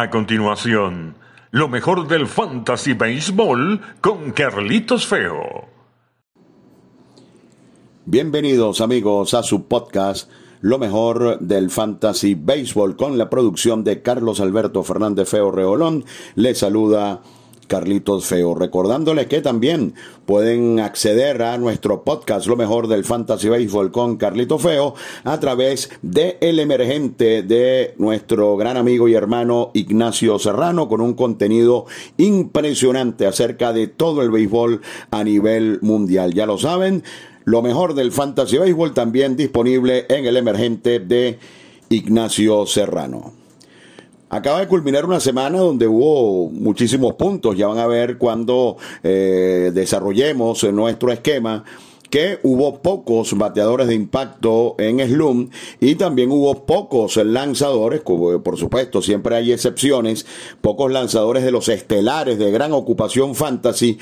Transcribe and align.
A 0.00 0.10
continuación, 0.10 1.16
lo 1.50 1.66
mejor 1.66 2.06
del 2.06 2.28
Fantasy 2.28 2.92
Baseball 2.92 3.80
con 4.00 4.30
Carlitos 4.30 5.08
Feo. 5.08 5.66
Bienvenidos 8.04 8.80
amigos 8.80 9.34
a 9.34 9.42
su 9.42 9.66
podcast 9.66 10.30
Lo 10.60 10.78
mejor 10.78 11.40
del 11.40 11.68
Fantasy 11.70 12.36
Baseball 12.36 12.94
con 12.94 13.18
la 13.18 13.28
producción 13.28 13.82
de 13.82 14.00
Carlos 14.00 14.38
Alberto 14.38 14.84
Fernández 14.84 15.28
Feo 15.28 15.50
Reolón. 15.50 16.04
Les 16.36 16.58
saluda 16.58 17.20
Carlitos 17.68 18.26
Feo. 18.26 18.54
Recordándoles 18.54 19.28
que 19.28 19.40
también 19.40 19.94
pueden 20.26 20.80
acceder 20.80 21.42
a 21.42 21.56
nuestro 21.58 22.02
podcast 22.02 22.46
Lo 22.46 22.56
mejor 22.56 22.88
del 22.88 23.04
Fantasy 23.04 23.48
Baseball 23.48 23.92
con 23.92 24.16
Carlitos 24.16 24.60
Feo 24.60 24.94
a 25.22 25.38
través 25.38 25.90
de 26.02 26.38
El 26.40 26.58
Emergente 26.58 27.44
de 27.44 27.94
nuestro 27.98 28.56
gran 28.56 28.76
amigo 28.76 29.06
y 29.06 29.14
hermano 29.14 29.70
Ignacio 29.74 30.38
Serrano 30.40 30.88
con 30.88 31.00
un 31.00 31.14
contenido 31.14 31.86
impresionante 32.16 33.26
acerca 33.26 33.72
de 33.72 33.86
todo 33.86 34.22
el 34.22 34.30
béisbol 34.30 34.80
a 35.10 35.22
nivel 35.22 35.78
mundial. 35.82 36.34
Ya 36.34 36.46
lo 36.46 36.58
saben, 36.58 37.04
lo 37.44 37.62
mejor 37.62 37.94
del 37.94 38.12
Fantasy 38.12 38.58
Baseball 38.58 38.94
también 38.94 39.36
disponible 39.36 40.06
en 40.08 40.26
El 40.26 40.36
Emergente 40.36 40.98
de 40.98 41.38
Ignacio 41.90 42.66
Serrano. 42.66 43.37
Acaba 44.30 44.60
de 44.60 44.68
culminar 44.68 45.06
una 45.06 45.20
semana 45.20 45.58
donde 45.58 45.86
hubo 45.86 46.50
muchísimos 46.50 47.14
puntos. 47.14 47.56
Ya 47.56 47.66
van 47.66 47.78
a 47.78 47.86
ver 47.86 48.18
cuando 48.18 48.76
eh, 49.02 49.70
desarrollemos 49.72 50.64
nuestro 50.64 51.10
esquema 51.10 51.64
que 52.10 52.38
hubo 52.42 52.80
pocos 52.80 53.36
bateadores 53.36 53.88
de 53.88 53.94
impacto 53.94 54.76
en 54.78 55.00
Slum 55.06 55.50
y 55.80 55.94
también 55.96 56.30
hubo 56.30 56.64
pocos 56.64 57.16
lanzadores, 57.16 58.00
por 58.00 58.56
supuesto 58.56 59.02
siempre 59.02 59.36
hay 59.36 59.52
excepciones, 59.52 60.26
pocos 60.60 60.90
lanzadores 60.90 61.44
de 61.44 61.50
los 61.50 61.68
estelares 61.68 62.38
de 62.38 62.50
gran 62.50 62.72
ocupación 62.72 63.34
fantasy 63.34 63.98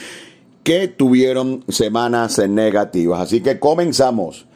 que 0.63 0.89
tuvieron 0.89 1.65
semanas 1.69 2.39
negativas. 2.49 3.21
Así 3.21 3.41
que 3.41 3.59
comenzamos. 3.59 4.47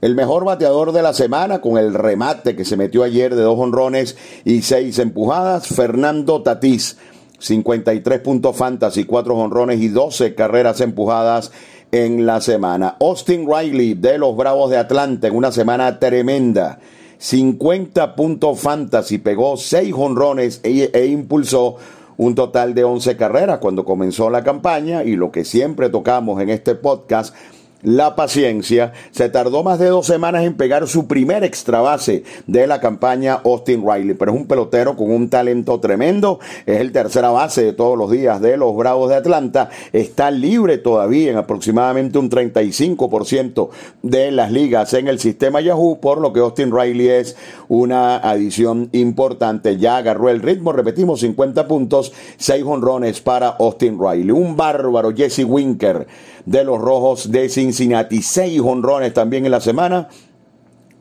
El 0.00 0.14
mejor 0.14 0.44
bateador 0.44 0.92
de 0.92 1.02
la 1.02 1.14
semana 1.14 1.60
con 1.60 1.78
el 1.78 1.94
remate 1.94 2.54
que 2.54 2.64
se 2.64 2.76
metió 2.76 3.02
ayer 3.02 3.34
de 3.34 3.42
dos 3.42 3.58
honrones 3.58 4.16
y 4.44 4.62
seis 4.62 4.98
empujadas, 4.98 5.68
Fernando 5.68 6.42
Tatís. 6.42 6.98
53 7.38 8.20
puntos 8.20 8.56
fantasy, 8.56 9.04
cuatro 9.04 9.36
honrones 9.36 9.80
y 9.80 9.88
12 9.88 10.34
carreras 10.34 10.80
empujadas 10.80 11.52
en 11.92 12.26
la 12.26 12.40
semana. 12.40 12.96
Austin 13.00 13.46
Riley 13.46 13.94
de 13.94 14.18
los 14.18 14.36
Bravos 14.36 14.70
de 14.70 14.78
Atlanta 14.78 15.28
en 15.28 15.36
una 15.36 15.52
semana 15.52 15.98
tremenda. 15.98 16.78
50 17.18 18.14
puntos 18.14 18.60
fantasy, 18.60 19.18
pegó 19.18 19.56
6 19.56 19.94
honrones 19.96 20.60
e, 20.62 20.90
e 20.92 21.06
impulsó 21.06 21.76
un 22.18 22.34
total 22.34 22.74
de 22.74 22.84
11 22.84 23.16
carreras 23.16 23.58
cuando 23.58 23.84
comenzó 23.84 24.30
la 24.30 24.42
campaña 24.42 25.04
y 25.04 25.16
lo 25.16 25.30
que 25.30 25.44
siempre 25.44 25.90
tocamos 25.90 26.40
en 26.40 26.50
este 26.50 26.74
podcast 26.74 27.34
la 27.82 28.16
paciencia, 28.16 28.92
se 29.10 29.28
tardó 29.28 29.62
más 29.62 29.78
de 29.78 29.86
dos 29.86 30.06
semanas 30.06 30.44
en 30.44 30.54
pegar 30.54 30.88
su 30.88 31.06
primer 31.06 31.44
extra 31.44 31.80
base 31.80 32.24
de 32.46 32.66
la 32.66 32.80
campaña 32.80 33.40
Austin 33.44 33.84
Riley, 33.86 34.14
pero 34.14 34.32
es 34.32 34.38
un 34.38 34.46
pelotero 34.46 34.96
con 34.96 35.10
un 35.10 35.28
talento 35.28 35.78
tremendo, 35.78 36.40
es 36.64 36.80
el 36.80 36.92
tercera 36.92 37.30
base 37.30 37.64
de 37.64 37.72
todos 37.72 37.96
los 37.96 38.10
días 38.10 38.40
de 38.40 38.56
los 38.56 38.74
Bravos 38.74 39.10
de 39.10 39.16
Atlanta, 39.16 39.70
está 39.92 40.30
libre 40.30 40.78
todavía 40.78 41.30
en 41.30 41.36
aproximadamente 41.36 42.18
un 42.18 42.30
35% 42.30 43.68
de 44.02 44.30
las 44.30 44.50
ligas 44.50 44.94
en 44.94 45.08
el 45.08 45.18
sistema 45.18 45.60
Yahoo, 45.60 46.00
por 46.00 46.20
lo 46.20 46.32
que 46.32 46.40
Austin 46.40 46.74
Riley 46.74 47.08
es 47.08 47.36
una 47.68 48.16
adición 48.16 48.88
importante, 48.92 49.76
ya 49.76 49.98
agarró 49.98 50.30
el 50.30 50.40
ritmo, 50.40 50.72
repetimos 50.72 51.20
50 51.20 51.68
puntos, 51.68 52.12
6 52.38 52.64
honrones 52.66 53.20
para 53.20 53.48
Austin 53.48 53.98
Riley, 54.00 54.30
un 54.30 54.56
bárbaro 54.56 55.14
Jesse 55.14 55.44
Winker 55.44 56.06
de 56.46 56.64
los 56.64 56.80
Rojos 56.80 57.30
de 57.30 57.48
Cincinnati. 57.48 58.22
Seis 58.22 58.60
honrones 58.60 59.12
también 59.12 59.44
en 59.44 59.50
la 59.50 59.60
semana 59.60 60.08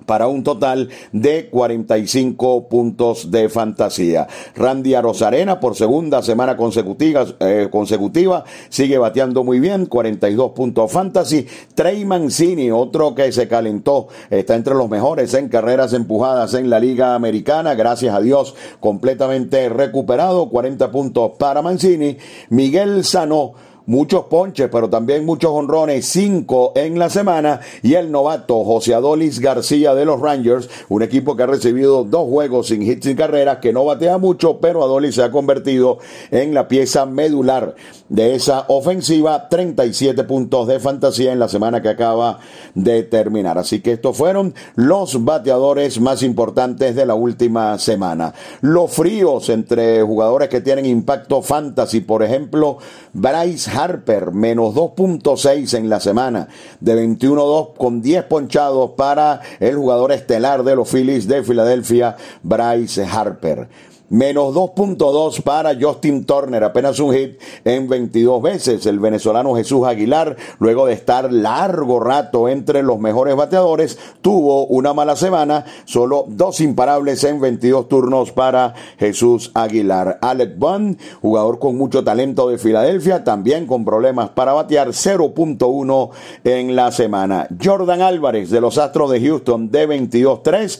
para 0.06 0.28
un 0.28 0.44
total 0.44 0.90
de 1.12 1.50
45 1.50 2.70
puntos 2.70 3.32
de 3.32 3.50
fantasía. 3.50 4.28
Randy 4.56 4.94
Arozarena 4.94 5.60
por 5.60 5.76
segunda 5.76 6.22
semana 6.22 6.56
consecutiva, 6.56 7.26
eh, 7.40 7.68
consecutiva 7.72 8.44
sigue 8.70 8.98
bateando 8.98 9.44
muy 9.44 9.60
bien, 9.60 9.86
42 9.86 10.52
puntos 10.52 10.92
fantasy. 10.92 11.48
Trey 11.74 12.06
Mancini, 12.06 12.72
otro 12.72 13.16
que 13.16 13.32
se 13.32 13.48
calentó, 13.48 14.08
está 14.30 14.56
entre 14.56 14.76
los 14.76 14.90
mejores 14.90 15.34
en 15.34 15.50
carreras 15.50 15.94
empujadas 15.94 16.54
en 16.54 16.70
la 16.70 16.80
Liga 16.80 17.16
Americana, 17.16 17.76
gracias 17.76 18.16
a 18.16 18.22
Dios, 18.22 18.56
completamente 18.80 19.70
recuperado, 19.70 20.50
40 20.50 20.92
puntos 20.92 21.32
para 21.38 21.62
Mancini. 21.62 22.18
Miguel 22.50 23.04
Sano 23.04 23.54
muchos 23.86 24.26
ponches, 24.26 24.70
pero 24.72 24.90
también 24.90 25.26
muchos 25.26 25.52
honrones, 25.52 26.06
cinco 26.06 26.72
en 26.76 26.98
la 27.00 27.10
semana. 27.10 27.60
Y 27.84 27.96
el 27.96 28.12
novato 28.12 28.64
José 28.64 28.94
Adolis 28.94 29.40
García 29.40 29.94
de 29.94 30.06
los 30.06 30.20
Rangers, 30.20 30.70
un 30.90 31.04
equipo 31.04 31.36
que 31.36 31.44
ha 31.44 31.48
recibido 31.48 32.04
dos 32.04 32.28
juegos 32.30 32.68
sin 32.68 32.82
hits 32.82 33.06
y 33.08 33.16
carreras, 33.16 33.58
que 33.58 33.74
no 33.74 33.86
batea 33.86 34.18
mucho, 34.18 34.60
pero 34.60 34.84
Adolis 34.84 35.16
se 35.16 35.24
ha 35.24 35.32
convertido 35.32 36.00
en 36.32 36.54
la 36.54 36.68
pieza 36.68 37.06
medular 37.06 37.76
de 38.10 38.36
esa 38.36 38.66
ofensiva. 38.68 39.50
37 39.50 40.24
puntos 40.24 40.68
de 40.68 40.80
fantasía 40.80 41.32
en 41.32 41.40
la 41.40 41.48
semana 41.48 41.82
que 41.82 41.90
acaba 41.90 42.40
de 42.74 43.04
terminar. 43.04 43.58
Así 43.58 43.82
que 43.82 43.94
estos 43.94 44.18
fueron 44.18 44.54
los 44.76 45.24
bateadores 45.24 46.00
más 46.00 46.24
importantes 46.24 46.96
de 46.96 47.06
la 47.06 47.16
última 47.16 47.78
semana. 47.78 48.34
Los 48.62 48.92
fríos 48.92 49.50
entre 49.50 50.02
jugadores 50.02 50.50
que 50.50 50.62
tienen 50.62 50.86
impacto 50.86 51.42
fantasy, 51.42 52.02
por 52.02 52.24
ejemplo, 52.24 52.78
Bryce 53.14 53.75
Harper, 53.76 54.32
menos 54.32 54.74
2.6 54.74 55.78
en 55.78 55.90
la 55.90 56.00
semana, 56.00 56.48
de 56.80 57.08
21-2 57.08 57.76
con 57.76 58.02
10 58.02 58.24
ponchados 58.26 58.92
para 58.92 59.42
el 59.60 59.76
jugador 59.76 60.12
estelar 60.12 60.64
de 60.64 60.76
los 60.76 60.90
Phillies 60.90 61.28
de 61.28 61.44
Filadelfia, 61.44 62.16
Bryce 62.44 63.06
Harper 63.06 63.68
menos 64.10 64.54
2.2 64.54 65.42
para 65.42 65.76
Justin 65.80 66.26
Turner, 66.26 66.64
apenas 66.64 67.00
un 67.00 67.14
hit 67.14 67.40
en 67.64 67.88
22 67.88 68.42
veces. 68.42 68.86
El 68.86 69.00
venezolano 69.00 69.56
Jesús 69.56 69.86
Aguilar, 69.86 70.36
luego 70.60 70.86
de 70.86 70.94
estar 70.94 71.32
largo 71.32 72.00
rato 72.00 72.50
entre 72.50 72.84
los 72.84 73.00
mejores 73.00 73.36
bateadores, 73.36 73.98
tuvo 74.22 74.66
una 74.68 74.94
mala 74.94 75.16
semana, 75.16 75.66
solo 75.86 76.26
dos 76.28 76.60
imparables 76.62 77.24
en 77.24 77.40
22 77.40 77.88
turnos 77.88 78.32
para 78.32 78.74
Jesús 78.98 79.52
Aguilar. 79.54 80.20
Alec 80.22 80.58
Bunn, 80.58 80.98
jugador 81.22 81.60
con 81.60 81.78
mucho 81.78 82.04
talento 82.04 82.50
de 82.50 82.58
Filadelfia, 82.58 83.24
también 83.24 83.66
con 83.66 83.86
problemas 83.86 84.30
para 84.30 84.54
batear, 84.54 84.90
0.1 84.90 86.10
en 86.44 86.76
la 86.76 86.92
semana. 86.92 87.48
Jordan 87.64 88.02
Álvarez 88.02 88.50
de 88.50 88.62
los 88.62 88.78
Astros 88.78 89.12
de 89.12 89.22
Houston 89.22 89.72
de 89.72 89.88
22-3 89.88 90.80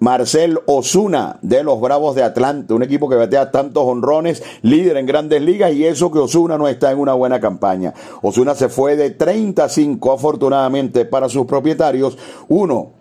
Marcel 0.00 0.58
Osuna 0.66 1.38
de 1.42 1.62
los 1.62 1.80
Bravos 1.80 2.14
de 2.14 2.22
Atlanta, 2.22 2.74
un 2.74 2.82
equipo 2.82 3.08
que 3.08 3.16
batea 3.16 3.50
tantos 3.50 3.84
honrones, 3.84 4.42
líder 4.62 4.96
en 4.96 5.06
grandes 5.06 5.42
ligas 5.42 5.72
y 5.72 5.84
eso 5.84 6.10
que 6.12 6.18
Osuna 6.18 6.58
no 6.58 6.68
está 6.68 6.92
en 6.92 6.98
una 6.98 7.14
buena 7.14 7.40
campaña. 7.40 7.94
Osuna 8.22 8.54
se 8.54 8.68
fue 8.68 8.96
de 8.96 9.10
35 9.10 10.12
afortunadamente 10.12 11.04
para 11.04 11.28
sus 11.28 11.46
propietarios, 11.46 12.16
uno 12.48 12.97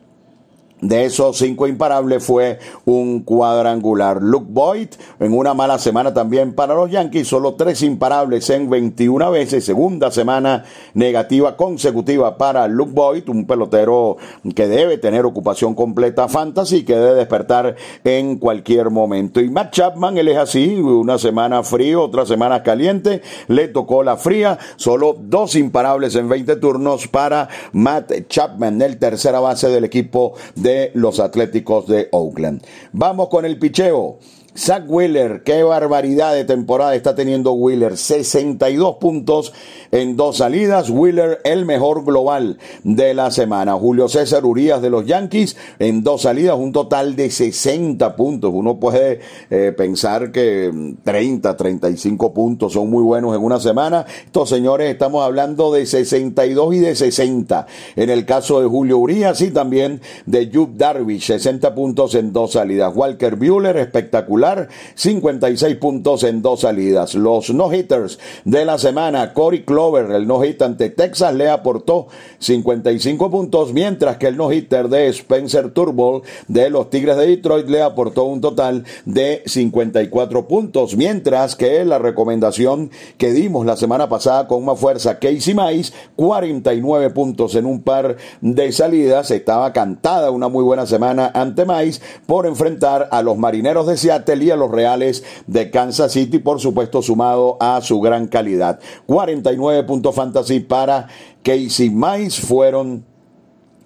de 0.82 1.06
esos 1.06 1.38
cinco 1.38 1.68
imparables 1.68 2.24
fue 2.24 2.60
un 2.86 3.22
cuadrangular. 3.22 4.22
Luke 4.22 4.48
Boyd 4.50 4.90
en 5.20 5.34
una 5.34 5.54
mala 5.54 5.80
semana 5.80 6.14
también 6.14 6.54
para 6.54 6.76
los 6.76 6.92
Yankees, 6.92 7.28
solo 7.28 7.56
tres 7.56 7.82
imparables 7.82 8.50
en 8.52 8.70
21 8.70 9.32
veces, 9.32 9.66
segunda 9.66 10.12
semana 10.12 10.66
negativa 10.94 11.58
consecutiva 11.58 12.38
para 12.38 12.68
Luke 12.68 12.92
Boyd, 12.94 13.28
un 13.30 13.48
pelotero 13.48 14.18
que 14.56 14.68
debe 14.68 14.98
tener 14.98 15.26
ocupación 15.26 15.74
completa 15.74 16.28
fantasy, 16.28 16.84
que 16.84 16.96
debe 16.96 17.16
despertar 17.16 17.76
en 18.04 18.38
cualquier 18.38 18.92
momento. 18.92 19.42
Y 19.42 19.50
Matt 19.50 19.74
Chapman, 19.74 20.18
él 20.18 20.28
es 20.28 20.38
así, 20.38 20.76
una 20.76 21.18
semana 21.18 21.64
frío, 21.64 22.04
otra 22.04 22.26
semana 22.26 22.62
caliente, 22.62 23.22
le 23.48 23.68
tocó 23.68 24.04
la 24.04 24.18
fría, 24.18 24.60
solo 24.76 25.16
dos 25.20 25.56
imparables 25.56 26.16
en 26.16 26.30
20 26.30 26.58
turnos 26.58 27.08
para 27.08 27.50
Matt 27.72 28.12
Chapman, 28.28 28.80
el 28.82 28.98
tercera 28.98 29.40
base 29.40 29.70
del 29.70 29.84
equipo 29.84 30.34
de 30.56 30.67
de 30.68 30.92
los 30.96 31.22
Atléticos 31.22 31.88
de 31.88 32.10
Oakland. 32.12 32.62
Vamos 32.92 33.30
con 33.30 33.46
el 33.46 33.58
picheo. 33.58 34.20
Zach 34.58 34.86
Wheeler, 34.88 35.44
qué 35.44 35.62
barbaridad 35.62 36.34
de 36.34 36.44
temporada 36.44 36.96
está 36.96 37.14
teniendo 37.14 37.54
Wheeler. 37.54 37.96
62 37.96 38.96
puntos 38.96 39.54
en 39.92 40.18
dos 40.18 40.38
salidas. 40.38 40.90
Wheeler, 40.90 41.40
el 41.44 41.66
mejor 41.66 42.04
global 42.04 42.58
de 42.84 43.14
la 43.14 43.30
semana. 43.30 43.76
Julio 43.76 44.10
César 44.10 44.46
Urias 44.46 44.82
de 44.82 44.90
los 44.90 45.06
Yankees 45.06 45.58
en 45.78 46.04
dos 46.04 46.24
salidas, 46.24 46.58
un 46.58 46.72
total 46.72 47.16
de 47.16 47.30
60 47.30 48.16
puntos. 48.16 48.52
Uno 48.52 48.80
puede 48.80 49.20
eh, 49.52 49.76
pensar 49.78 50.32
que 50.32 50.96
30, 51.04 51.56
35 51.56 52.34
puntos 52.34 52.74
son 52.74 52.90
muy 52.90 53.04
buenos 53.04 53.36
en 53.36 53.44
una 53.44 53.60
semana. 53.60 54.08
Estos 54.26 54.50
señores 54.50 54.90
estamos 54.90 55.24
hablando 55.24 55.72
de 55.72 55.86
62 55.86 56.74
y 56.74 56.80
de 56.80 56.96
60. 56.96 57.68
En 57.96 58.10
el 58.10 58.26
caso 58.26 58.60
de 58.60 58.66
Julio 58.66 58.98
Urias 58.98 59.40
y 59.42 59.52
también 59.52 60.02
de 60.26 60.50
Jude 60.52 60.74
Darvish, 60.78 61.28
60 61.28 61.76
puntos 61.76 62.16
en 62.16 62.34
dos 62.34 62.54
salidas. 62.54 62.92
Walker 62.96 63.36
Bueller, 63.36 63.78
espectacular 63.78 64.47
cuadrangular, 64.48 64.70
56 64.96 65.76
puntos 65.78 66.24
en 66.24 66.42
dos 66.42 66.62
salidas. 66.62 67.16
Los 67.16 67.54
no-hitters 67.54 68.20
de 68.46 68.66
la 68.66 68.78
semana, 68.78 69.34
Corey 69.34 69.64
Clover, 69.64 70.12
el 70.12 70.28
no-hit 70.28 70.62
ante 70.62 70.90
Texas, 70.90 71.34
le 71.34 71.50
aportó 71.50 72.08
55 72.40 73.30
puntos, 73.30 73.74
mientras 73.74 74.18
que 74.18 74.28
el 74.28 74.38
no-hitter 74.38 74.90
de 74.90 75.08
Spencer 75.10 75.72
Turnbull 75.72 76.22
de 76.48 76.70
los 76.70 76.90
Tigres 76.90 77.18
de 77.18 77.28
Detroit 77.28 77.68
le 77.68 77.82
aportó 77.82 78.24
un 78.24 78.42
total 78.42 78.84
de 79.06 79.44
54 79.46 80.48
puntos, 80.48 80.96
mientras 80.96 81.56
que 81.56 81.84
la 81.86 82.00
recomendación 82.00 82.92
que 83.18 83.32
dimos 83.32 83.66
la 83.66 83.78
semana 83.78 84.10
pasada 84.10 84.48
con 84.48 84.64
más 84.66 84.80
fuerza, 84.80 85.20
Casey 85.20 85.54
Mice, 85.54 85.94
49 86.16 87.10
puntos 87.12 87.56
en 87.56 87.66
un 87.66 87.82
par 87.82 88.18
de 88.42 88.72
salidas, 88.72 89.32
estaba 89.32 89.74
cantada 89.74 90.32
una 90.32 90.48
muy 90.48 90.64
buena 90.64 90.86
semana 90.86 91.32
ante 91.34 91.66
Mice 91.66 92.02
por 92.26 92.46
enfrentar 92.46 93.10
a 93.12 93.22
los 93.22 93.38
marineros 93.38 93.88
de 93.88 93.98
Seattle 93.98 94.37
y 94.44 94.52
a 94.52 94.56
los 94.56 94.72
Reales 94.72 95.24
de 95.48 95.70
Kansas 95.70 96.12
City, 96.12 96.40
por 96.40 96.60
supuesto 96.60 97.02
sumado 97.02 97.58
a 97.60 97.82
su 97.82 98.00
gran 98.00 98.28
calidad. 98.28 98.80
49 99.06 99.84
puntos 99.84 100.16
fantasy 100.16 100.60
para 100.60 101.08
Casey 101.44 101.90
Mice 101.90 102.42
fueron 102.42 103.06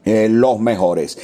eh, 0.03 0.27
los 0.29 0.59
mejores. 0.59 1.17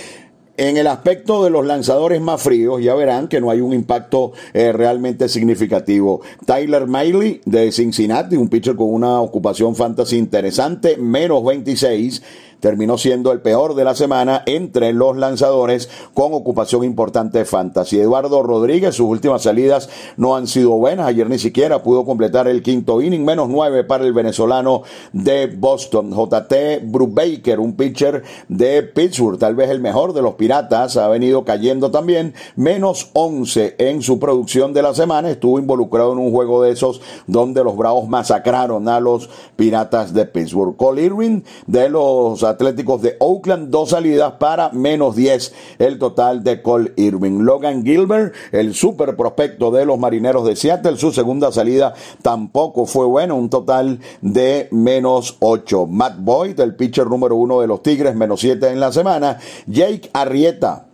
En 0.60 0.76
el 0.76 0.88
aspecto 0.88 1.44
de 1.44 1.52
los 1.52 1.64
lanzadores 1.68 2.20
más 2.20 2.42
fríos, 2.42 2.82
ya 2.82 2.96
verán 2.96 3.28
que 3.28 3.40
no 3.40 3.52
hay 3.52 3.62
un 3.62 3.74
impacto 3.74 4.32
eh, 4.56 4.72
realmente 4.72 5.30
significativo. 5.30 6.22
Tyler 6.48 6.88
Miley 6.88 7.42
de 7.46 7.72
Cincinnati, 7.72 8.38
un 8.38 8.50
pitcher 8.50 8.76
con 8.76 8.92
una 8.92 9.22
ocupación 9.22 9.76
fantasy 9.76 10.18
interesante, 10.18 10.98
menos 10.98 11.46
26 11.46 12.24
terminó 12.60 12.98
siendo 12.98 13.32
el 13.32 13.42
peor 13.42 13.76
de 13.76 13.84
la 13.84 13.96
semana 13.96 14.44
entre 14.46 14.94
los 14.94 15.16
lanzadores 15.18 15.90
con 16.14 16.34
ocupación 16.34 16.84
importante 16.84 17.40
de 17.40 17.46
fantasy. 17.46 18.00
Eduardo 18.00 18.44
Rodríguez, 18.44 18.96
sus 18.96 19.08
últimas 19.08 19.44
salidas 19.44 19.90
no 20.18 20.36
han 20.36 20.48
sido 20.48 20.72
buenas. 20.72 21.08
Ayer 21.08 21.30
ni 21.30 21.40
siquiera 21.40 21.84
pudo 21.84 22.06
completar 22.06 22.48
el 22.48 22.64
quinto 22.64 23.02
inning, 23.02 23.24
menos 23.24 23.50
nueve 23.50 23.84
para 23.84 24.06
el 24.06 24.14
venezolano 24.14 24.84
de 25.14 25.48
Boston. 25.48 26.12
JT 26.12 26.82
Brubaker, 26.84 27.60
un 27.60 27.76
pitcher 27.76 28.24
de 28.48 28.84
Pittsburgh, 28.84 29.38
tal 29.38 29.56
vez 29.56 29.70
el 29.70 29.80
mejor 29.80 30.14
de 30.14 30.22
los 30.22 30.36
piratas, 30.48 30.96
ha 30.96 31.10
venido 31.10 31.44
cayendo 31.44 31.92
también, 31.92 32.34
menos 32.56 33.10
once 33.12 33.76
en 33.80 34.02
su 34.02 34.18
producción 34.18 34.72
de 34.72 34.82
la 34.82 34.94
semana. 34.94 35.30
Estuvo 35.30 35.60
involucrado 35.60 36.14
en 36.14 36.20
un 36.20 36.32
juego 36.32 36.64
de 36.64 36.72
esos 36.72 37.02
donde 37.26 37.66
los 37.66 37.76
Bravos 37.76 38.08
masacraron 38.08 38.88
a 38.88 39.02
los 39.02 39.30
piratas 39.58 40.14
de 40.14 40.26
Pittsburgh. 40.26 40.78
Cole 40.78 41.04
Irwin 41.04 41.44
de 41.66 41.90
los 41.90 42.46
Atléticos 42.46 43.02
de 43.02 43.18
Oakland, 43.20 43.72
dos 43.72 43.90
salidas 43.90 44.36
para 44.40 44.70
menos 44.72 45.18
10 45.18 45.54
el 45.80 46.00
total 46.00 46.46
de 46.46 46.62
Cole 46.62 46.94
Irving. 46.96 47.42
Logan 47.42 47.84
Gilbert, 47.84 48.34
el 48.54 48.74
super 48.74 49.18
prospecto 49.18 49.70
de 49.70 49.86
los 49.86 50.00
Marineros 50.00 50.48
de 50.48 50.56
Seattle, 50.56 50.96
su 50.96 51.12
segunda 51.12 51.52
salida 51.52 51.94
tampoco 52.22 52.86
fue 52.86 53.06
buena, 53.06 53.34
un 53.34 53.50
total 53.50 54.00
de 54.22 54.70
menos 54.72 55.36
8. 55.42 55.88
Matt 55.88 56.20
Boyd, 56.20 56.58
el 56.62 56.74
pitcher 56.78 57.08
número 57.08 57.36
uno 57.36 57.60
de 57.60 57.68
los 57.68 57.84
Tigres, 57.84 58.16
menos 58.16 58.40
7 58.40 58.70
en 58.70 58.80
la 58.80 58.94
semana. 58.94 59.40
Jake 59.66 60.10
Arrieta, 60.14 60.37
Arrieta 60.38 60.87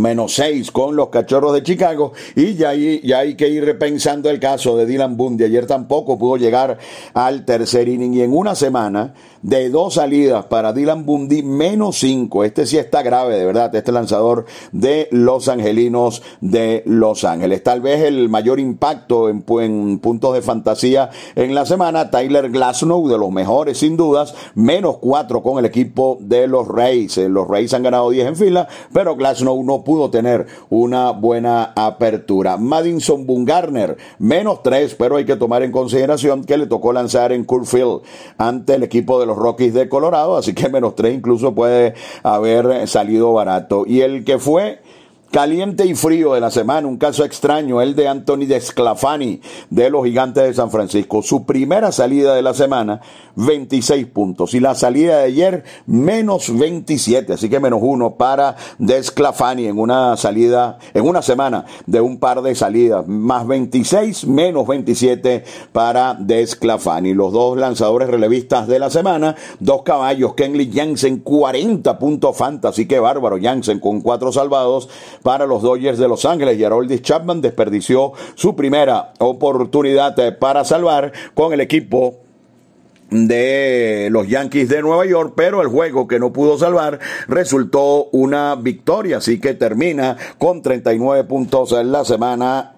menos 0.00 0.34
6 0.34 0.70
con 0.70 0.96
los 0.96 1.08
cachorros 1.08 1.52
de 1.52 1.62
Chicago 1.62 2.12
y 2.34 2.54
ya 2.54 2.70
hay, 2.70 3.00
ya 3.02 3.18
hay 3.18 3.34
que 3.34 3.48
ir 3.48 3.64
repensando 3.64 4.30
el 4.30 4.40
caso 4.40 4.76
de 4.76 4.86
Dylan 4.86 5.16
Bundy. 5.16 5.44
Ayer 5.44 5.66
tampoco 5.66 6.18
pudo 6.18 6.36
llegar 6.36 6.78
al 7.14 7.44
tercer 7.44 7.88
inning 7.88 8.14
y 8.14 8.22
en 8.22 8.36
una 8.36 8.54
semana 8.54 9.14
de 9.42 9.70
dos 9.70 9.94
salidas 9.94 10.46
para 10.46 10.72
Dylan 10.72 11.06
Bundy, 11.06 11.42
menos 11.42 11.98
cinco. 11.98 12.44
Este 12.44 12.66
sí 12.66 12.78
está 12.78 13.02
grave, 13.02 13.38
de 13.38 13.46
verdad, 13.46 13.74
este 13.74 13.92
lanzador 13.92 14.44
de 14.72 15.08
los 15.10 15.48
Angelinos 15.48 16.22
de 16.40 16.82
Los 16.86 17.24
Ángeles. 17.24 17.62
Tal 17.62 17.80
vez 17.80 18.02
el 18.02 18.28
mayor 18.28 18.60
impacto 18.60 19.28
en, 19.28 19.42
puntos 19.42 20.34
de 20.34 20.42
fantasía 20.42 21.10
en 21.36 21.54
la 21.54 21.66
semana, 21.66 22.10
Tyler 22.10 22.50
Glasnow, 22.50 23.08
de 23.08 23.18
los 23.18 23.30
mejores 23.30 23.78
sin 23.78 23.96
dudas, 23.96 24.34
menos 24.54 24.98
cuatro 24.98 25.42
con 25.42 25.58
el 25.58 25.64
equipo 25.64 26.18
de 26.20 26.46
los 26.46 26.68
Rays. 26.68 27.18
Eh, 27.18 27.28
los 27.28 27.48
Rays 27.48 27.72
han 27.74 27.82
ganado 27.82 28.10
10 28.10 28.28
en 28.28 28.36
fila, 28.36 28.68
pero 28.92 29.16
Glasnow 29.16 29.62
no 29.64 29.82
pudo 29.82 29.89
tener 30.10 30.46
una 30.68 31.10
buena 31.10 31.72
apertura. 31.74 32.56
Madison 32.56 33.26
Bungarner, 33.26 33.96
menos 34.18 34.62
tres, 34.62 34.94
pero 34.94 35.16
hay 35.16 35.24
que 35.24 35.36
tomar 35.36 35.62
en 35.62 35.72
consideración 35.72 36.44
que 36.44 36.56
le 36.56 36.66
tocó 36.66 36.92
lanzar 36.92 37.32
en 37.32 37.44
Curfield 37.44 38.02
ante 38.38 38.74
el 38.74 38.84
equipo 38.84 39.18
de 39.18 39.26
los 39.26 39.36
Rockies 39.36 39.74
de 39.74 39.88
Colorado, 39.88 40.36
así 40.36 40.54
que 40.54 40.68
menos 40.68 40.94
tres 40.94 41.14
incluso 41.14 41.54
puede 41.54 41.94
haber 42.22 42.86
salido 42.86 43.32
barato. 43.32 43.84
Y 43.86 44.02
el 44.02 44.24
que 44.24 44.38
fue 44.38 44.80
Caliente 45.30 45.86
y 45.86 45.94
frío 45.94 46.34
de 46.34 46.40
la 46.40 46.50
semana, 46.50 46.88
un 46.88 46.96
caso 46.96 47.24
extraño, 47.24 47.80
el 47.80 47.94
de 47.94 48.08
Anthony 48.08 48.46
Desclafani 48.48 49.40
de 49.70 49.88
los 49.88 50.04
Gigantes 50.04 50.42
de 50.42 50.54
San 50.54 50.72
Francisco. 50.72 51.22
Su 51.22 51.44
primera 51.46 51.92
salida 51.92 52.34
de 52.34 52.42
la 52.42 52.52
semana, 52.52 53.00
26 53.36 54.06
puntos. 54.06 54.54
Y 54.54 54.60
la 54.60 54.74
salida 54.74 55.18
de 55.18 55.24
ayer, 55.26 55.64
menos 55.86 56.58
27, 56.58 57.34
así 57.34 57.48
que 57.48 57.60
menos 57.60 57.78
uno 57.80 58.16
para 58.16 58.56
Desclafani 58.78 59.66
en 59.66 59.78
una 59.78 60.16
salida, 60.16 60.78
en 60.94 61.06
una 61.06 61.22
semana 61.22 61.64
de 61.86 62.00
un 62.00 62.18
par 62.18 62.42
de 62.42 62.56
salidas. 62.56 63.06
Más 63.06 63.46
26, 63.46 64.26
menos 64.26 64.66
27 64.66 65.44
para 65.70 66.14
Desclafani. 66.14 67.14
Los 67.14 67.32
dos 67.32 67.56
lanzadores 67.56 68.08
relevistas 68.08 68.66
de 68.66 68.80
la 68.80 68.90
semana, 68.90 69.36
dos 69.60 69.82
caballos, 69.82 70.34
Kenley 70.34 70.72
Jansen, 70.74 71.18
40 71.18 72.00
puntos 72.00 72.36
fantasy, 72.36 72.86
qué 72.86 72.98
bárbaro, 72.98 73.38
Jansen 73.40 73.78
con 73.78 74.00
cuatro 74.00 74.32
salvados 74.32 74.88
para 75.22 75.46
los 75.46 75.62
Dodgers 75.62 75.98
de 75.98 76.08
Los 76.08 76.24
Ángeles. 76.24 76.58
y 76.58 76.64
Haroldis 76.64 77.02
Chapman 77.02 77.40
desperdició 77.40 78.12
su 78.34 78.56
primera 78.56 79.12
oportunidad 79.18 80.18
eh, 80.18 80.32
para 80.32 80.64
salvar 80.64 81.12
con 81.34 81.52
el 81.52 81.60
equipo 81.60 82.16
de 83.10 84.08
los 84.10 84.28
Yankees 84.28 84.68
de 84.68 84.82
Nueva 84.82 85.04
York, 85.04 85.32
pero 85.36 85.62
el 85.62 85.68
juego 85.68 86.06
que 86.06 86.20
no 86.20 86.32
pudo 86.32 86.56
salvar 86.56 87.00
resultó 87.26 88.04
una 88.12 88.54
victoria, 88.54 89.18
así 89.18 89.40
que 89.40 89.54
termina 89.54 90.16
con 90.38 90.62
39 90.62 91.24
puntos 91.24 91.72
en 91.72 91.90
la 91.90 92.04
semana 92.04 92.76